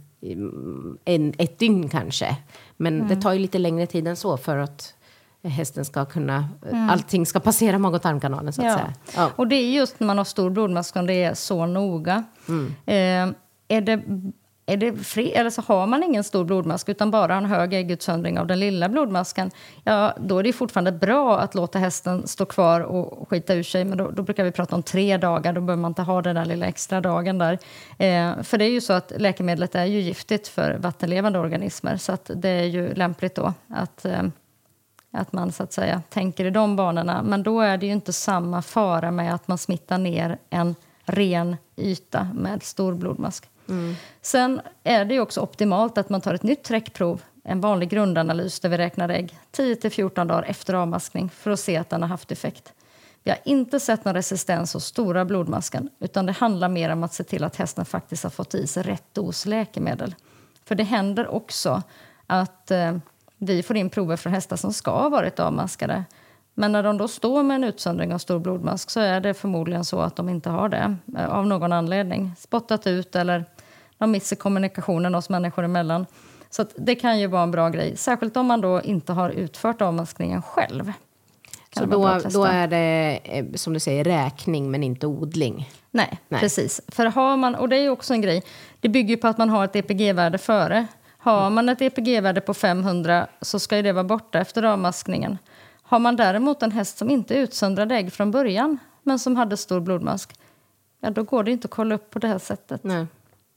[1.05, 2.36] en, ett dygn kanske.
[2.76, 3.09] Men mm.
[3.09, 4.95] det tar ju lite längre tid än så för att
[5.45, 6.90] hästen ska kunna, mm.
[6.90, 8.74] allting ska passera mag och tarmkanalen så att ja.
[8.74, 8.95] säga.
[9.16, 9.30] Ja.
[9.36, 12.24] Och det är just när man har stor blodmask som det är så noga.
[12.49, 12.74] Mm.
[12.86, 13.34] Eh,
[13.68, 14.03] är det,
[14.66, 18.38] är det fri, eller så har man ingen stor blodmask utan bara en hög äggutsöndring
[18.38, 19.50] av den lilla blodmasken,
[19.84, 23.84] ja, då är det fortfarande bra att låta hästen stå kvar och skita ur sig.
[23.84, 26.34] Men då, då brukar vi prata om tre dagar, då behöver man inte ha den
[26.34, 27.58] där lilla extra dagen där.
[27.98, 32.12] Eh, för det är ju så att läkemedlet är ju giftigt för vattenlevande organismer så
[32.12, 34.22] att det är ju lämpligt då att eh,
[35.12, 37.22] att man så att säga tänker i de banorna.
[37.22, 41.56] Men då är det ju inte samma fara med att man smittar ner en ren
[41.76, 43.51] yta med stor blodmask.
[43.68, 43.94] Mm.
[44.22, 48.68] Sen är det också optimalt att man tar ett nytt träckprov, en vanlig grundanalys där
[48.68, 52.72] vi räknar ägg, 10-14 dagar efter avmaskning för att se att den har haft effekt.
[53.24, 57.14] Vi har inte sett någon resistens hos stora blodmasken utan det handlar mer om att
[57.14, 60.14] se till att hästen faktiskt har fått i sig rätt dos läkemedel.
[60.64, 61.82] För det händer också
[62.26, 62.96] att eh,
[63.38, 66.04] vi får in prover från hästar som ska ha varit avmaskade.
[66.55, 69.84] Men när de då står med en utsöndring av stor blodmask så är det förmodligen
[69.84, 72.32] så att de inte har det eh, av någon anledning.
[72.38, 73.44] Spottat ut eller
[73.98, 76.07] de missar kommunikationen oss människor emellan.
[76.50, 79.82] Så det kan ju vara en bra grej, särskilt om man då inte har utfört
[79.82, 80.92] avmaskningen själv.
[81.74, 85.70] Så då, då är det, eh, som du säger, räkning men inte odling?
[85.90, 86.80] Nej, Nej, precis.
[86.88, 88.42] För har man, och det är också en grej,
[88.80, 90.86] det bygger på att man har ett EPG-värde före.
[91.18, 95.38] Har man ett EPG-värde på 500 så ska det vara borta efter avmaskningen.
[95.93, 99.80] Har man däremot en häst som inte utsöndrade ägg från början men som hade stor
[99.80, 100.34] blodmask,
[101.01, 102.84] ja, då går det inte att kolla upp på det här sättet.
[102.84, 103.07] Nej.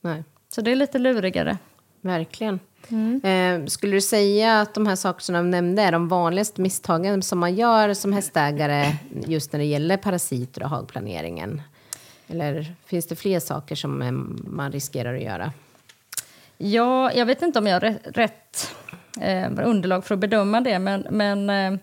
[0.02, 0.24] Nej.
[0.50, 1.58] Så det är lite lurigare.
[2.02, 2.60] Verkligen.
[2.90, 3.22] Mm.
[3.24, 7.40] Eh, skulle du säga att de här sakerna jag nämnde är de vanligaste misstagen som
[7.40, 8.96] man gör som hästägare
[9.28, 11.62] just när det gäller parasiter och hagplaneringen?
[12.28, 14.12] Eller finns det fler saker som eh,
[14.52, 15.52] man riskerar att göra?
[16.58, 18.76] Ja, jag vet inte om jag har rätt
[19.22, 21.80] eh, underlag för att bedöma det, men, men eh,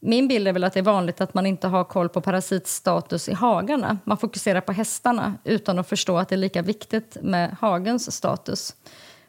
[0.00, 3.28] min bild är väl att det är vanligt att man inte har koll på parasitstatus
[3.28, 3.98] i hagarna.
[4.04, 8.76] Man fokuserar på hästarna utan att förstå att det är lika viktigt med hagens status.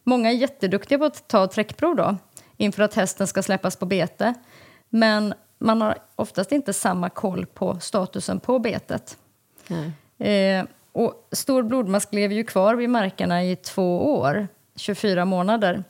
[0.04, 2.18] Många är jätteduktiga på att ta träckprov då,
[2.58, 4.34] inför att hästen ska släppas på bete.
[4.90, 9.18] Men man har oftast inte samma koll på statusen på betet.
[10.18, 15.84] Eh, och stor blodmask lever ju kvar vid markerna i två år 24 månader.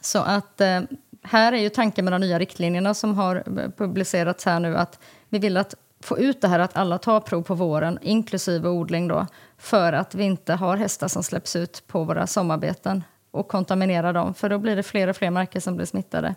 [0.00, 0.80] Så att eh,
[1.22, 4.98] här är ju tanken med de nya riktlinjerna som har eh, publicerats här nu att
[5.28, 9.08] vi vill att få ut det här att alla tar prov på våren, inklusive odling
[9.08, 9.26] då,
[9.58, 14.34] för att vi inte har hästar som släpps ut på våra sommarbeten och kontaminerar dem,
[14.34, 16.34] för då blir det fler och fler marker som blir smittade.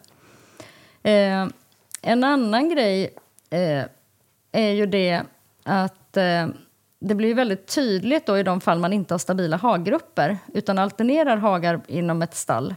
[1.03, 1.47] Eh,
[2.01, 3.15] en annan grej
[3.49, 3.83] eh,
[4.51, 5.21] är ju det
[5.63, 6.47] att eh,
[6.99, 11.37] det blir väldigt tydligt då i de fall man inte har stabila haggrupper utan alternerar
[11.37, 12.75] hagar inom ett stall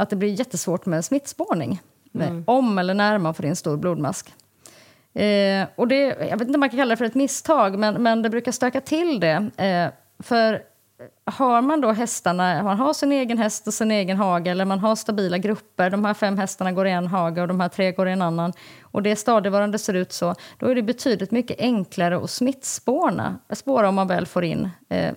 [0.00, 1.80] att det blir jättesvårt med smittspårning
[2.14, 2.44] mm.
[2.46, 4.34] om eller när man får in stor blodmask.
[5.14, 8.02] Eh, och det, jag vet inte om man kan kalla det för ett misstag, men,
[8.02, 9.50] men det brukar stöka till det.
[9.56, 9.92] Eh,
[10.22, 10.62] för
[11.24, 14.78] har man då hästarna, man har sin egen häst och sin egen hage eller man
[14.78, 17.92] har stabila grupper, de här fem hästarna går i en hage och de här tre
[17.92, 21.60] går i en annan och det stadigvarande ser ut så, då är det betydligt mycket
[21.60, 25.14] enklare att smittspåra spåra om man väl får in eh,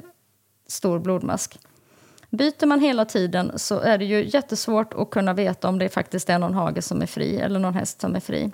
[0.68, 1.60] stor blodmask.
[2.38, 6.30] Byter man hela tiden så är det ju jättesvårt att kunna veta om det faktiskt
[6.30, 8.52] är någon hage som är fri eller någon häst som är fri.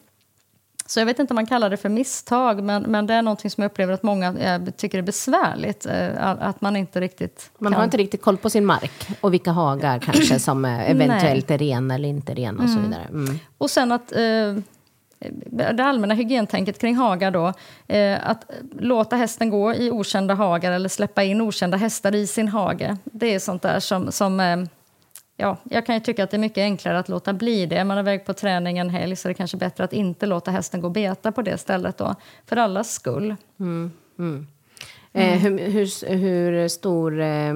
[0.85, 3.51] Så jag vet inte om man kallar det för misstag, men, men det är någonting
[3.51, 5.85] som jag upplever att många äh, tycker är besvärligt.
[5.85, 7.77] Äh, att man inte riktigt Man kan...
[7.77, 11.95] har inte riktigt koll på sin mark och vilka hagar kanske som eventuellt är rena
[11.95, 12.89] eller inte rena och så mm.
[12.89, 13.05] vidare.
[13.09, 13.39] Mm.
[13.57, 14.19] Och sen att äh,
[15.49, 17.53] det allmänna hygientänket kring hagar då,
[18.21, 22.97] att låta hästen gå i okända hagar eller släppa in okända hästar i sin hage.
[23.03, 24.67] Det är sånt där som, som
[25.39, 27.77] ja, jag kan ju tycka att det är mycket enklare att låta bli det.
[27.77, 30.25] Är man är iväg på träning en helg så är det kanske bättre att inte
[30.25, 32.15] låta hästen gå och beta på det stället då,
[32.45, 33.35] för allas skull.
[33.59, 34.47] Mm, mm.
[35.13, 37.53] Eh, hur, hur, hur, stor eh,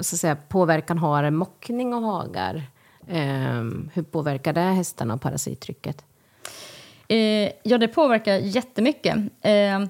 [0.00, 2.62] så säga, påverkan har mockning och hagar?
[3.08, 6.04] Eh, hur påverkar det hästarna och parasittrycket?
[7.08, 9.16] Eh, ja, det påverkar jättemycket.
[9.40, 9.84] Eh,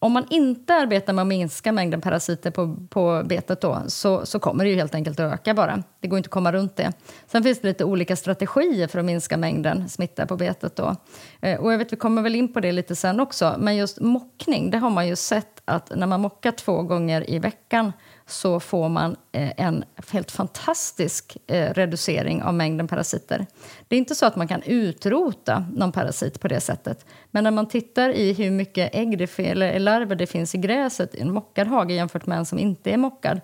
[0.00, 4.38] om man inte arbetar med att minska mängden parasiter på, på betet då, så, så
[4.38, 5.82] kommer det ju helt enkelt att öka bara.
[6.00, 6.92] Det går inte att komma runt det.
[7.26, 10.96] Sen finns det lite olika strategier för att minska mängden smitta på betet då.
[11.40, 14.00] Eh, och jag vet, vi kommer väl in på det lite sen också, men just
[14.00, 17.92] mockning, det har man ju sett att när man mockar två gånger i veckan
[18.28, 23.46] så får man eh, en helt fantastisk eh, reducering av mängden parasiter.
[23.88, 27.06] Det är inte så att man kan utrota någon parasit på det sättet.
[27.30, 31.14] Men när man tittar i hur mycket ägg det eller larver det finns i gräset
[31.14, 33.40] i en mockad hage jämfört med en som inte är mockad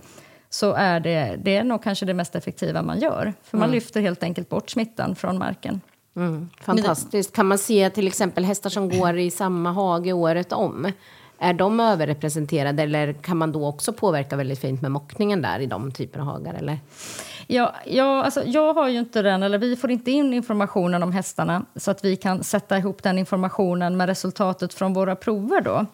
[0.50, 3.34] så är det, det är nog kanske det mest effektiva man gör.
[3.42, 3.74] För man mm.
[3.74, 5.80] lyfter helt enkelt bort smittan från marken.
[6.16, 7.32] Mm, fantastiskt.
[7.32, 10.92] Kan man se till exempel hästar som går i samma hage året om?
[11.38, 15.66] Är de överrepresenterade eller kan man då också påverka väldigt fint med mockningen där i
[15.66, 16.54] de typer av hagar?
[16.54, 16.78] Eller?
[17.46, 21.12] Ja, ja, alltså, jag har ju inte den, eller vi får inte in informationen om
[21.12, 25.60] hästarna så att vi kan sätta ihop den informationen med resultatet från våra prover.
[25.60, 25.86] Då.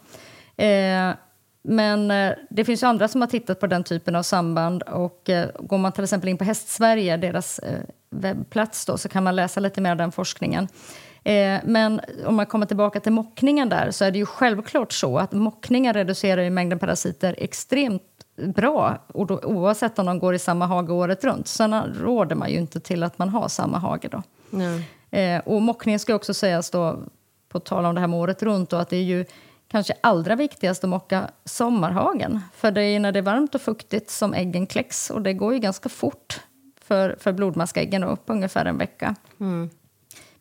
[0.65, 1.15] Eh,
[1.63, 4.83] men eh, det finns ju andra som har tittat på den typen av samband.
[4.83, 7.81] Och eh, Går man till exempel in på Hästsverige, deras eh,
[8.11, 10.69] webbplats, då, så kan man läsa lite mer av den forskningen.
[11.25, 15.19] Eh, men om man kommer tillbaka till mockningen där så är det ju självklart så
[15.19, 18.03] att mockningen reducerar ju mängden parasiter extremt
[18.37, 21.49] bra och då, oavsett om de går i samma hage året runt.
[21.49, 24.23] Sen råder man ju inte till att man har samma hage då.
[25.19, 26.99] Eh, och mockningen ska också sägas då,
[27.49, 29.25] på tal om det här med året runt, då, att det är ju
[29.69, 32.41] kanske allra viktigast att mocka sommarhagen.
[32.55, 35.53] För det är när det är varmt och fuktigt som äggen kläcks och det går
[35.53, 36.41] ju ganska fort
[36.81, 39.15] för, för blodmaskäggen upp ungefär en vecka.
[39.41, 39.71] Mm.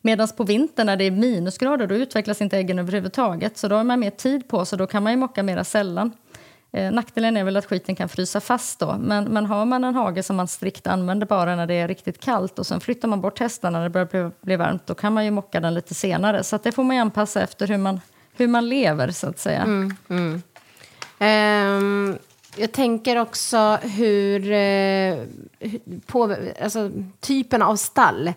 [0.02, 3.58] Medan på vintern när det är minusgrader då utvecklas inte äggen överhuvudtaget.
[3.58, 6.12] Så då har man mer tid på sig, då kan man ju mocka mera sällan.
[6.72, 8.96] Eh, nackdelen är väl att skiten kan frysa fast då.
[9.00, 12.20] Men, men har man en hage som man strikt använder bara när det är riktigt
[12.20, 15.12] kallt och sen flyttar man bort hästarna när det börjar bli, bli varmt, då kan
[15.12, 16.44] man ju mocka den lite senare.
[16.44, 18.00] Så det får man anpassa efter hur man,
[18.36, 19.62] hur man lever så att säga.
[19.62, 20.42] Mm, mm.
[21.20, 22.18] Um,
[22.56, 25.18] jag tänker också hur, eh,
[26.06, 26.90] på, alltså,
[27.20, 28.32] typen av stall.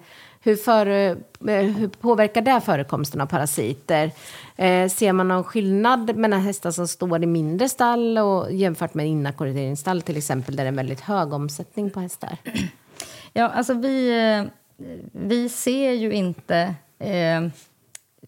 [0.45, 1.15] Hur, för, eh,
[1.49, 4.11] hur påverkar det förekomsten av parasiter?
[4.55, 9.07] Eh, ser man någon skillnad mellan hästar som står i mindre stall och jämfört med
[9.07, 12.37] inackorderingsstall till exempel där det är en väldigt hög omsättning på hästar?
[13.35, 14.43] Ja, alltså vi, eh,
[15.11, 17.41] vi ser ju inte eh,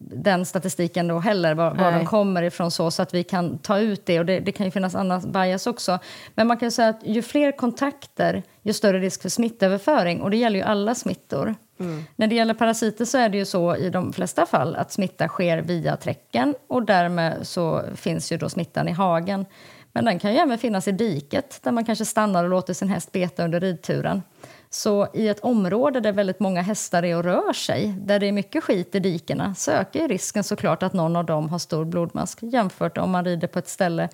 [0.00, 3.78] den statistiken då heller, var, var de kommer ifrån så, så att vi kan ta
[3.78, 4.18] ut det.
[4.18, 5.98] Och det, det kan ju finnas annan bias också.
[6.34, 10.22] Men man kan säga att ju fler kontakter, ju större risk för smittöverföring.
[10.22, 11.54] Och det gäller ju alla smittor.
[11.78, 12.04] Mm.
[12.16, 15.28] När det gäller parasiter så är det ju så i de flesta fall att smitta
[15.28, 19.46] sker via träcken och därmed så finns ju då smittan i hagen.
[19.92, 22.88] Men den kan ju även finnas i diket där man kanske stannar och låter sin
[22.88, 24.22] häst beta under ridturen.
[24.70, 28.32] Så i ett område där väldigt många hästar är och rör sig, där det är
[28.32, 32.38] mycket skit i dikena, så ökar risken såklart att någon av dem har stor blodmask
[32.42, 34.08] jämfört om man rider på ett ställe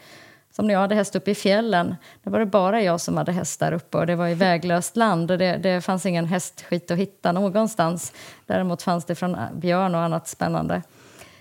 [0.52, 1.96] som när jag hade häst uppe i fjällen.
[2.22, 4.96] Då var det bara jag som hade häst där uppe och det var i väglöst
[4.96, 8.12] land och det, det fanns ingen hästskit att hitta någonstans.
[8.46, 10.82] Däremot fanns det från björn och annat spännande.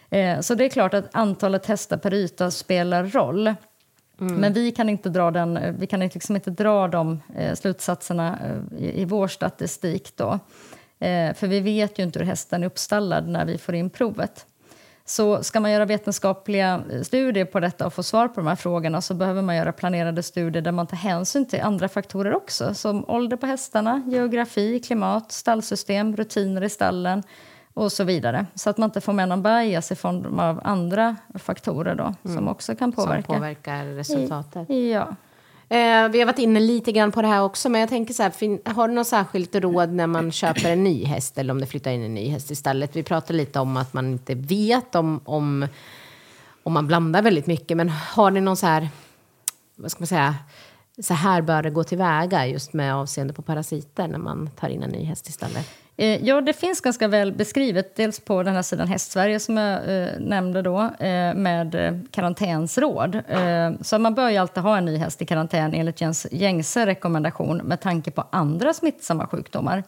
[0.09, 3.53] Eh, så det är klart att antalet hästar per yta spelar roll.
[4.21, 4.35] Mm.
[4.35, 8.79] Men vi kan inte dra, den, vi kan liksom inte dra de eh, slutsatserna eh,
[8.79, 10.17] i, i vår statistik.
[10.17, 10.39] Då.
[10.99, 14.45] Eh, för vi vet ju inte hur hästen är uppstallad när vi får in provet.
[15.05, 19.01] Så ska man göra vetenskapliga studier på detta och få svar på de här frågorna
[19.01, 23.09] så behöver man göra planerade studier där man tar hänsyn till andra faktorer också som
[23.09, 27.23] ålder på hästarna, geografi, klimat, stallsystem, rutiner i stallen
[27.73, 28.45] och så vidare.
[28.55, 32.37] Så att man inte får med någon bias i form av andra faktorer då, mm.
[32.37, 33.25] som också kan påverka.
[33.25, 34.69] Som påverkar resultatet.
[34.69, 35.15] ja.
[35.71, 38.23] Eh, vi har varit inne lite grann på det här också, men jag tänker så
[38.23, 41.59] här, fin- har du något särskilt råd när man köper en ny häst eller om
[41.61, 42.95] det flyttar in en ny häst i stallet?
[42.95, 45.67] Vi pratade lite om att man inte vet om, om,
[46.63, 48.89] om man blandar väldigt mycket, men har ni någon så här,
[49.75, 50.35] vad ska man säga,
[51.01, 54.83] så här bör det gå tillväga just med avseende på parasiter när man tar in
[54.83, 55.69] en ny häst i stallet?
[56.21, 60.09] Ja, det finns ganska väl beskrivet, dels på den här sidan Hästsverige som jag eh,
[60.19, 63.15] nämnde då, eh, med eh, karantänsråd.
[63.27, 66.85] Eh, så man bör ju alltid ha en ny häst i karantän enligt gängs- gängse
[66.85, 69.83] rekommendation med tanke på andra smittsamma sjukdomar.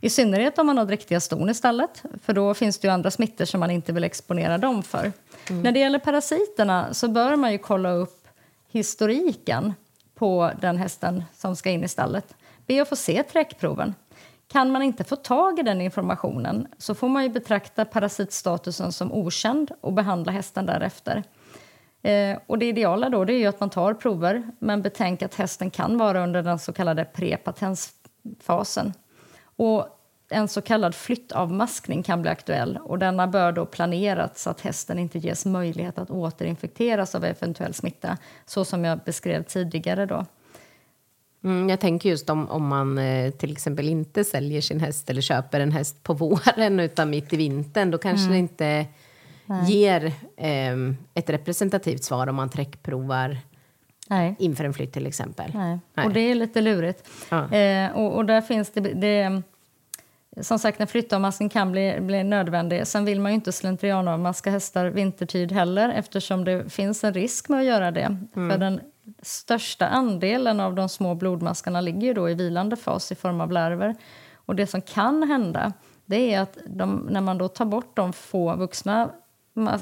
[0.00, 3.10] I synnerhet om man har dräktiga ston i stallet, för då finns det ju andra
[3.10, 5.12] smittor som man inte vill exponera dem för.
[5.50, 8.28] När det gäller parasiterna så bör man ju kolla upp
[8.72, 9.74] historiken
[10.14, 12.34] på den hästen som ska in i stallet.
[12.66, 13.94] Be att få se träckproven.
[14.48, 19.12] Kan man inte få tag i den informationen så får man ju betrakta parasitstatusen som
[19.12, 21.22] okänd och behandla hästen därefter.
[22.02, 25.34] Eh, och det ideala då det är ju att man tar prover men betänk att
[25.34, 28.92] hästen kan vara under den så kallade prepatensfasen.
[29.56, 29.88] Och
[30.28, 34.98] en så kallad flyttavmaskning kan bli aktuell och denna bör då planeras så att hästen
[34.98, 40.06] inte ges möjlighet att återinfekteras av eventuell smitta så som jag beskrev tidigare.
[40.06, 40.26] Då.
[41.46, 45.20] Mm, jag tänker just om, om man eh, till exempel inte säljer sin häst eller
[45.20, 48.86] köper en häst på våren utan mitt i vintern, då kanske det inte
[49.68, 53.38] ger ehm, ett representativt svar om man träckprovar
[54.08, 54.36] Nej.
[54.38, 55.50] inför en flytt till exempel.
[55.54, 55.78] Nej.
[55.94, 56.06] Nej.
[56.06, 57.08] Och det är lite lurigt.
[57.28, 57.52] Ja.
[57.52, 59.42] Eh, och, och där finns det, det...
[60.40, 62.86] Som sagt, en flyttavmaskning kan bli, bli nödvändig.
[62.86, 67.60] Sen vill man ju inte slentrianavmaska hästar vintertid heller eftersom det finns en risk med
[67.60, 68.16] att göra det.
[68.34, 68.80] För den
[69.22, 73.52] största andelen av de små blodmaskarna ligger ju då i vilande fas i form av
[73.52, 73.94] larver.
[74.34, 75.72] Och det som kan hända
[76.06, 79.10] det är att de, när man då tar bort de få vuxna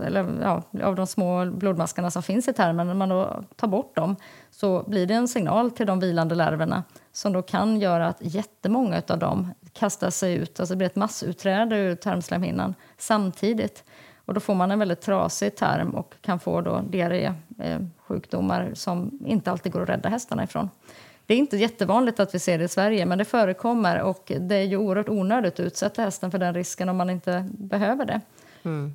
[0.05, 3.97] eller, ja, av de små blodmaskarna som finns i tarmen, när man då tar bort
[3.97, 4.17] dem
[4.51, 9.03] så blir det en signal till de vilande larverna som då kan göra att jättemånga
[9.09, 13.85] av dem kastar sig ut, alltså det blir ett massutträde ur tarmslemhinnan samtidigt.
[14.25, 19.19] Och då får man en väldigt trasig tarm och kan få då diarrésjukdomar eh, som
[19.27, 20.71] inte alltid går att rädda hästarna ifrån.
[21.27, 24.57] Det är inte jättevanligt att vi ser det i Sverige, men det förekommer och det
[24.57, 28.21] är ju oerhört onödigt att utsätta hästen för den risken om man inte behöver det.
[28.63, 28.93] Mm.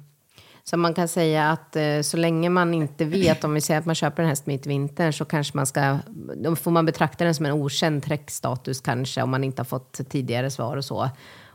[0.64, 3.86] Så man kan säga att eh, så länge man inte vet, om vi säger att
[3.86, 5.98] man köper en häst mitt i vintern, så kanske man ska,
[6.36, 10.10] då får man betrakta den som en okänd träckstatus kanske, om man inte har fått
[10.10, 11.10] tidigare svar och så.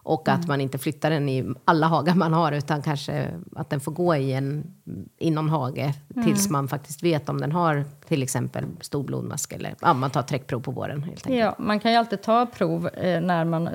[0.05, 3.81] Och att man inte flyttar den i alla hagar man har, utan kanske att den
[3.81, 4.75] får gå i, en,
[5.19, 5.95] i någon hage
[6.25, 10.23] tills man faktiskt vet om den har till exempel stor blodmask eller ja, man tar
[10.23, 11.41] träckprov på våren helt enkelt.
[11.41, 13.69] Ja, man kan ju alltid ta prov eh, när man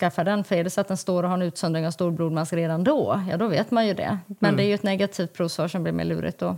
[0.00, 0.44] skaffar den.
[0.44, 2.84] För är det så att den står och har en utsöndring av stor blodmask redan
[2.84, 4.18] då, ja då vet man ju det.
[4.26, 6.56] Men det är ju ett negativt provsvar som blir mer lurigt att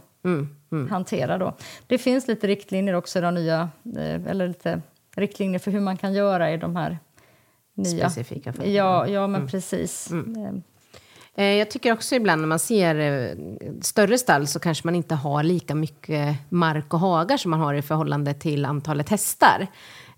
[0.90, 1.54] hantera då.
[1.86, 4.80] Det finns lite riktlinjer också i de nya, eh, eller lite
[5.16, 6.98] riktlinjer för hur man kan göra i de här
[7.74, 8.10] nya.
[8.10, 8.68] Specifika fall.
[8.70, 10.10] Ja, ja men precis.
[10.12, 10.52] Eh,
[11.34, 13.36] Eh, Jag tycker också ibland när man ser eh,
[13.80, 17.74] större stall så kanske man inte har lika mycket mark och hagar som man har
[17.74, 19.66] i förhållande till antalet hästar.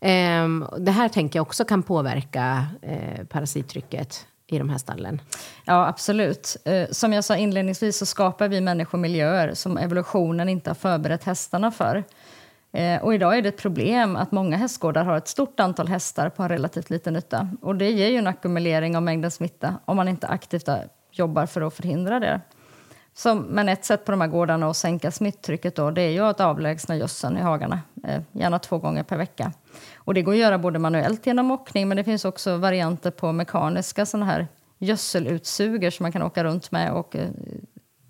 [0.00, 5.20] Ehm, Det här tänker jag också kan påverka eh, parasittrycket i de här stallen.
[5.64, 6.56] Ja, absolut.
[6.90, 11.70] Som jag sa inledningsvis så skapar vi människor miljöer som evolutionen inte har förberett hästarna
[11.70, 12.04] för.
[12.72, 16.28] Eh, och idag är det ett problem att många hästgårdar har ett stort antal hästar
[16.28, 17.48] på en relativt liten yta.
[17.60, 20.68] Och det ger ju en ackumulering av mängden smitta om man inte aktivt
[21.10, 22.40] jobbar för att förhindra det.
[23.14, 26.20] Så, men ett sätt på de här gårdarna att sänka smittrycket då, det är ju
[26.20, 29.52] att avlägsna gödseln i hagarna, eh, gärna två gånger per vecka.
[29.96, 33.32] Och det går att göra både manuellt genom mockning, men det finns också varianter på
[33.32, 34.46] mekaniska sådana här
[34.78, 37.28] gödselutsugare som man kan åka runt med och eh,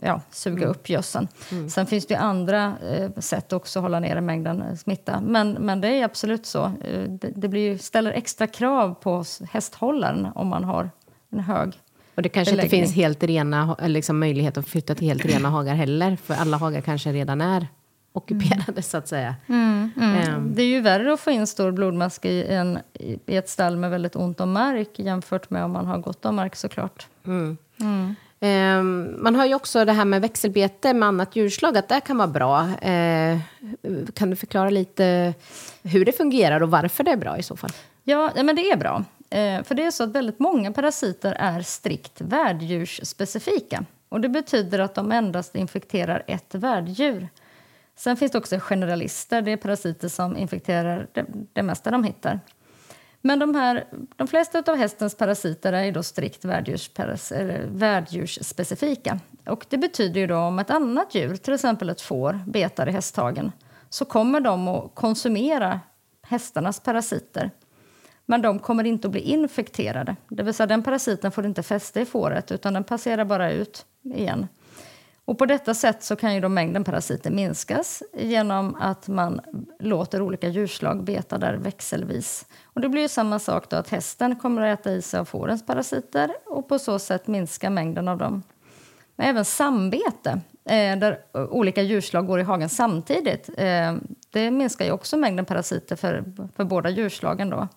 [0.04, 1.28] ja, suga upp gödseln.
[1.70, 5.20] Sen finns det andra eh, sätt också att hålla nere mängden smitta.
[5.20, 6.64] Men, men det är absolut så.
[6.64, 10.90] Eh, det det blir, ställer extra krav på hästhållaren om man har
[11.30, 11.72] en hög
[12.14, 12.80] Och det kanske inte beläggning.
[12.82, 16.16] finns helt rena, liksom möjlighet att flytta till helt rena hagar heller.
[16.16, 17.66] För alla hagar kanske redan är
[18.12, 19.34] ockuperade så att säga.
[19.48, 22.78] Ehm, Det är ju värre att få in stor blodmask i, en,
[23.26, 26.36] i ett stall med väldigt ont om mark jämfört med om man har gott om
[26.36, 27.06] mark såklart.
[27.26, 27.56] Ehm,
[28.44, 32.18] Ehm, man har ju också det här med växelbete med annat djurslag, att det kan
[32.18, 32.68] vara bra.
[32.82, 33.40] Ehm,
[34.14, 35.34] kan du förklara lite
[35.82, 37.70] hur det fungerar och varför det är bra i så fall?
[38.04, 39.04] Ja, men det är bra.
[39.30, 43.84] Ehm, för det är så att väldigt många parasiter är strikt värddjursspecifika.
[44.08, 47.28] Och det betyder att de endast infekterar ett värddjur.
[47.96, 52.40] Sen finns det också generalister, det är parasiter som infekterar det, det mesta de hittar.
[53.24, 53.84] Men de, här,
[54.16, 59.20] de flesta av hästens parasiter är ju då strikt värddjursspecifika.
[59.46, 62.92] Och det betyder ju då om ett annat djur, till exempel ett får, betar i
[62.92, 63.52] hästhagen
[63.88, 65.80] så kommer de att konsumera
[66.22, 67.50] hästarnas parasiter.
[68.26, 70.16] Men de kommer inte att bli infekterade.
[70.28, 73.86] Det vill säga den parasiten får inte fäste i fåret utan den passerar bara ut
[74.02, 74.48] igen.
[75.24, 79.40] Och på detta sätt så kan ju då mängden parasiter minskas genom att man
[79.80, 82.46] låter olika djurslag beta där växelvis.
[82.64, 85.24] Och det blir ju samma sak då att hästen kommer att äta i sig av
[85.24, 88.42] fårens parasiter och på så sätt minska mängden av dem.
[89.16, 93.94] Men även sambete, eh, där olika djurslag går i hagen samtidigt, eh,
[94.30, 96.24] det minskar ju också mängden parasiter för,
[96.56, 97.50] för båda djurslagen.
[97.50, 97.68] Då.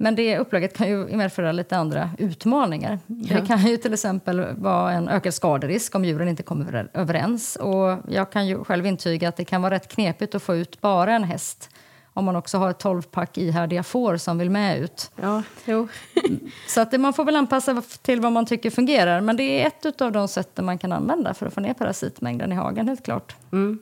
[0.00, 2.98] Men det upplägget kan ju medföra lite andra utmaningar.
[3.06, 3.40] Ja.
[3.40, 7.56] Det kan ju till exempel vara en ökad skaderisk om djuren inte kommer överens.
[7.56, 10.80] Och jag kan ju själv intyga att det kan vara rätt knepigt att få ut
[10.80, 11.70] bara en häst
[12.18, 15.10] om man också har ett 12-pack ihärdiga får som vill med ut.
[15.16, 15.88] Ja, jo.
[16.68, 19.20] Så att det, man får väl anpassa till vad man tycker fungerar.
[19.20, 22.52] Men det är ett av de sätten man kan använda för att få ner parasitmängden
[22.52, 23.36] i hagen, helt klart.
[23.52, 23.78] Mm.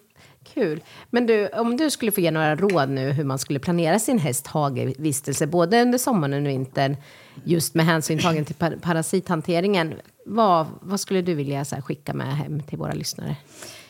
[0.55, 0.81] Kul.
[1.11, 4.19] Men du, om du skulle få ge några råd nu hur man skulle planera sin
[4.19, 6.97] hästhagevistelse, både under sommaren och vintern,
[7.45, 9.95] just med hänsyn tagen till par parasithanteringen.
[10.27, 13.37] Vad, vad skulle du vilja så här, skicka med hem till våra lyssnare?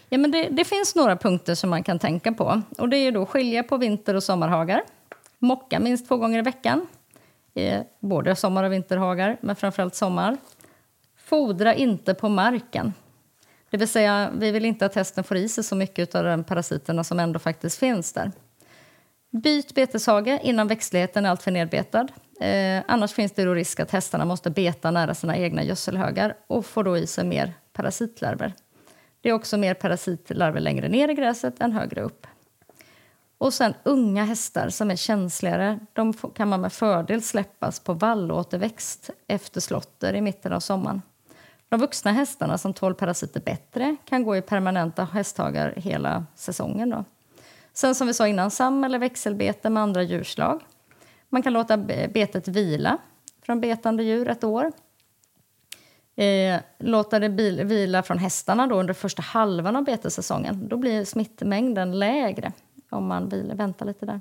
[0.08, 2.62] Ja, men det, det, finns några punkter som man kan tänka på.
[2.78, 4.82] Och det är då skilja på vinter och sommarhagar.
[5.38, 6.86] Mocka minst två gånger i veckan.
[7.54, 10.36] Eh, både sommar och vinterhagar, men framförallt sommar.
[11.16, 12.92] Fodra inte på marken.
[13.70, 16.44] Det vill säga, vi vill inte att hästen får i sig så mycket av de
[16.44, 18.32] parasiterna som ändå faktiskt finns där.
[19.42, 22.08] Byt beteshage innan växtligheten är alltför nedbetad.
[22.40, 26.66] Eh, annars finns det då risk att hästarna måste beta nära sina egna gödselhögar och
[26.66, 28.52] får då i sig mer parasitlarver.
[29.20, 32.26] Det är också mer parasitlarver längre ner i gräset än högre upp.
[33.38, 39.10] Och sen unga hästar som är känsligare, de kan man med fördel släppas på vallåterväxt
[39.28, 41.02] efter slotter i mitten av sommaren.
[41.68, 46.90] De vuxna hästarna som tål parasiter bättre kan gå i permanenta hästhagar hela säsongen.
[46.90, 47.04] Då.
[47.72, 50.60] Sen som vi sa innan, sam eller växelbete med andra djurslag.
[51.28, 52.98] Man kan låta betet vila
[53.42, 54.72] från betande djur ett år.
[56.16, 57.28] Eh, låta det
[57.64, 60.68] vila från hästarna då under första halvan av betessäsongen.
[60.68, 62.52] Då blir smittmängden lägre
[62.90, 64.20] om man väntar lite där.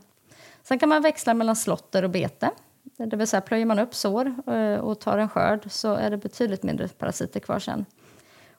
[0.63, 2.51] Sen kan man växla mellan slotter och bete.
[2.97, 6.17] Det vill säga plöjer man upp sår eh, och tar en skörd så är det
[6.17, 7.85] betydligt mindre parasiter kvar sen.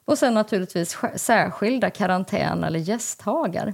[0.05, 3.73] Och sen naturligtvis särskilda karantän eller gästhagar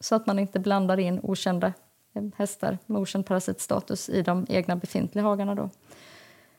[0.00, 1.72] så att man inte blandar in okända
[2.14, 5.54] eh, hästar med okänd parasitstatus i de egna befintliga hagarna.
[5.54, 5.70] Då.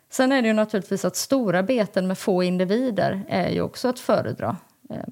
[0.10, 4.00] Sen är det ju naturligtvis att stora beten med få individer är ju också att
[4.00, 4.58] föredra.
[4.90, 5.04] Eh,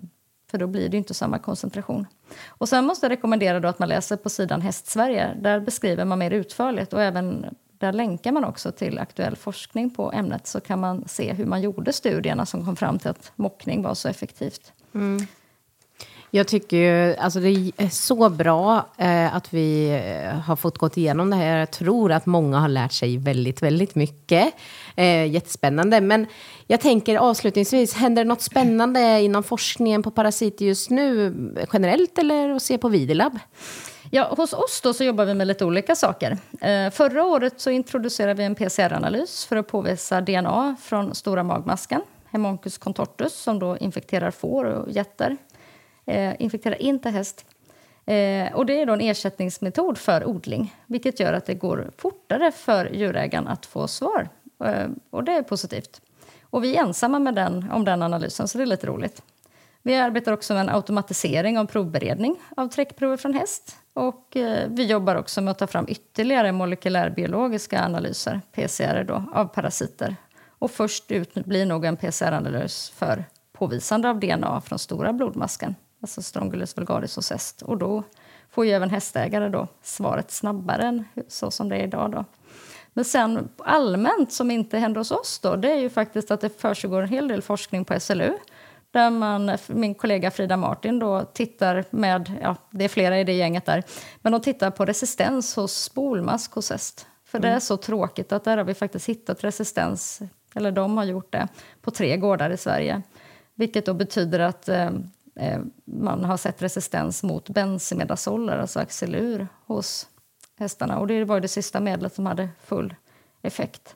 [0.51, 2.07] för då blir det inte samma koncentration.
[2.47, 5.37] Och sen måste jag rekommendera då att man läser på sidan Hästsverige.
[5.41, 10.11] Där beskriver man mer utförligt och även där länkar man också till aktuell forskning på
[10.11, 13.81] ämnet så kan man se hur man gjorde studierna som kom fram till att mockning
[13.81, 14.73] var så effektivt.
[14.93, 15.27] Mm.
[16.35, 20.97] Jag tycker ju, alltså det är så bra eh, att vi eh, har fått gått
[20.97, 21.57] igenom det här.
[21.57, 24.53] Jag tror att många har lärt sig väldigt, väldigt mycket.
[24.95, 26.01] Eh, jättespännande.
[26.01, 26.25] Men
[26.67, 31.33] jag tänker avslutningsvis, händer det något spännande inom forskningen på parasiter just nu?
[31.73, 33.39] Generellt eller att se på Videolab?
[34.11, 36.37] Ja, hos oss då så jobbar vi med lite olika saker.
[36.61, 42.01] Eh, förra året så introducerade vi en PCR-analys för att påvisa DNA från stora magmasken,
[42.25, 45.37] Hemoncus contortus, som då infekterar får och getter.
[46.05, 47.45] Eh, infekterar inte häst.
[48.05, 52.51] Eh, och det är då en ersättningsmetod för odling, vilket gör att det går fortare
[52.51, 54.29] för djurägaren att få svar.
[54.63, 56.01] Eh, och det är positivt.
[56.43, 59.21] Och vi är ensamma med den, om den analysen, så det är lite roligt.
[59.81, 63.77] Vi arbetar också med en automatisering av provberedning av träckprover från häst.
[63.93, 69.45] Och eh, vi jobbar också med att ta fram ytterligare molekylärbiologiska analyser, PCR, då, av
[69.45, 70.15] parasiter.
[70.59, 75.75] Och först ut blir nog en PCR-analys för påvisande av DNA från stora blodmasken,
[76.05, 77.61] alltså Strongylus vulgaris hos häst.
[77.61, 78.03] Och då
[78.49, 82.11] får ju även hästägare då svaret snabbare än så som det är idag.
[82.11, 82.25] Då.
[82.93, 86.61] Men sen allmänt, som inte händer hos oss, då, det är ju faktiskt att det
[86.61, 88.33] försiggår en hel del forskning på SLU
[88.91, 93.33] där man, min kollega Frida Martin då tittar med, ja, det är flera i det
[93.33, 93.83] gänget där,
[94.21, 97.07] men de tittar på resistens hos spolmask hos häst.
[97.25, 97.41] För mm.
[97.41, 97.61] det är mm.
[97.61, 100.21] så tråkigt att där har vi faktiskt hittat resistens,
[100.55, 101.47] eller de har gjort det,
[101.81, 103.01] på tre gårdar i Sverige.
[103.55, 104.89] Vilket då betyder att eh
[105.39, 110.07] Eh, man har sett resistens mot bensimidazoler, alltså axelur, hos
[110.57, 110.99] hästarna.
[110.99, 112.95] Och det var det sista medlet som hade full
[113.41, 113.95] effekt.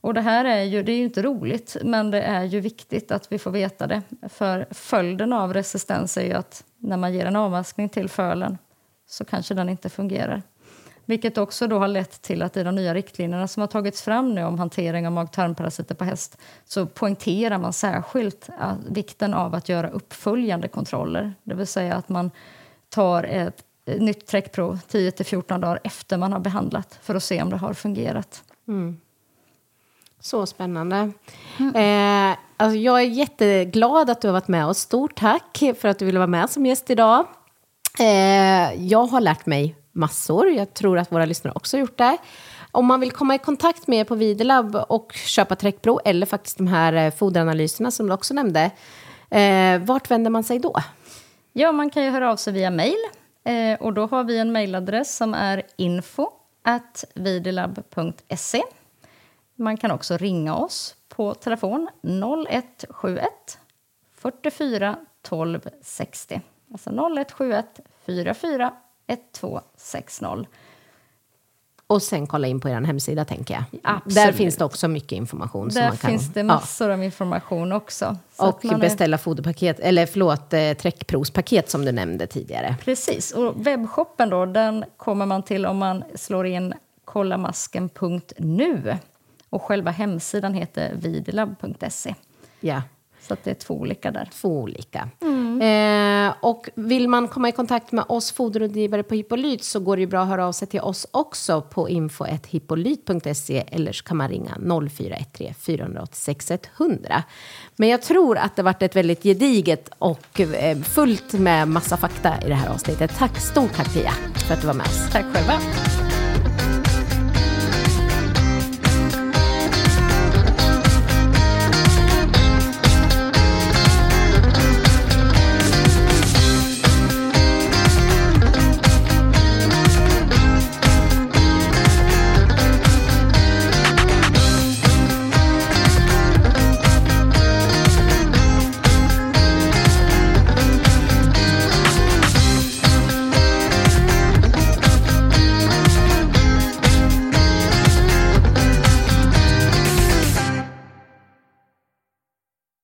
[0.00, 3.10] Och det här är ju, det är ju inte roligt, men det är ju viktigt
[3.10, 4.02] att vi får veta det.
[4.28, 8.58] För följden av resistens är ju att när man ger en avmaskning till fölen
[9.06, 10.42] så kanske den inte fungerar.
[11.06, 14.34] Vilket också då har lett till att i de nya riktlinjerna som har tagits fram
[14.34, 18.48] nu om hantering av mag-tarmparasiter på häst så poängterar man särskilt
[18.88, 21.34] vikten av att göra uppföljande kontroller.
[21.42, 22.30] Det vill säga att man
[22.88, 27.56] tar ett nytt träckprov 10-14 dagar efter man har behandlat för att se om det
[27.56, 28.42] har fungerat.
[30.20, 31.12] Så spännande.
[31.74, 34.78] Eh, alltså jag är jätteglad att du har varit med oss.
[34.78, 37.26] Stort tack för att du ville vara med som gäst idag.
[38.00, 40.48] Eh, jag har lärt mig massor.
[40.48, 42.16] Jag tror att våra lyssnare också har gjort det.
[42.70, 46.58] Om man vill komma i kontakt med er på Videolab och köpa träckprov eller faktiskt
[46.58, 48.70] de här eh, foderanalyserna som du också nämnde,
[49.30, 50.74] eh, vart vänder man sig då?
[51.52, 52.98] Ja, man kan ju höra av sig via mejl.
[53.44, 56.30] Eh, och då har vi en mejladress som är info
[57.14, 58.62] videolab.se.
[59.54, 63.58] Man kan också ringa oss på telefon 0171
[64.14, 66.40] 44 12 60.
[66.72, 68.72] Alltså 0171 44
[69.06, 70.46] 1260.
[71.88, 73.64] Och sen kolla in på er hemsida, tänker jag.
[73.82, 74.14] Absolut.
[74.14, 75.68] Där finns det också mycket information.
[75.68, 76.44] Där kan, finns det ja.
[76.44, 78.16] massor av information också.
[78.36, 82.76] Och man är- beställa foderpaket, eller förlåt, eh, träckprovspaket som du nämnde tidigare.
[82.84, 83.32] Precis.
[83.32, 88.96] Och webbshoppen då, den kommer man till om man slår in kollamasken.nu.
[89.50, 92.14] Och själva hemsidan heter videolab.se.
[92.60, 92.82] Ja,
[93.26, 94.28] Så att det är två olika där.
[94.32, 95.08] två olika.
[95.62, 100.00] Eh, och vill man komma i kontakt med oss foderrådgivare på Hippolyt så går det
[100.00, 104.28] ju bra att höra av sig till oss också på info.hippolyt.se eller så kan man
[104.28, 104.58] ringa
[104.90, 107.22] 0413 486 100.
[107.76, 112.34] Men jag tror att det varit ett väldigt gediget och eh, fullt med massa fakta
[112.44, 113.10] i det här avsnittet.
[113.18, 114.12] Tack, stort tack Pia
[114.48, 115.10] för att du var med oss.
[115.12, 115.60] Tack själva.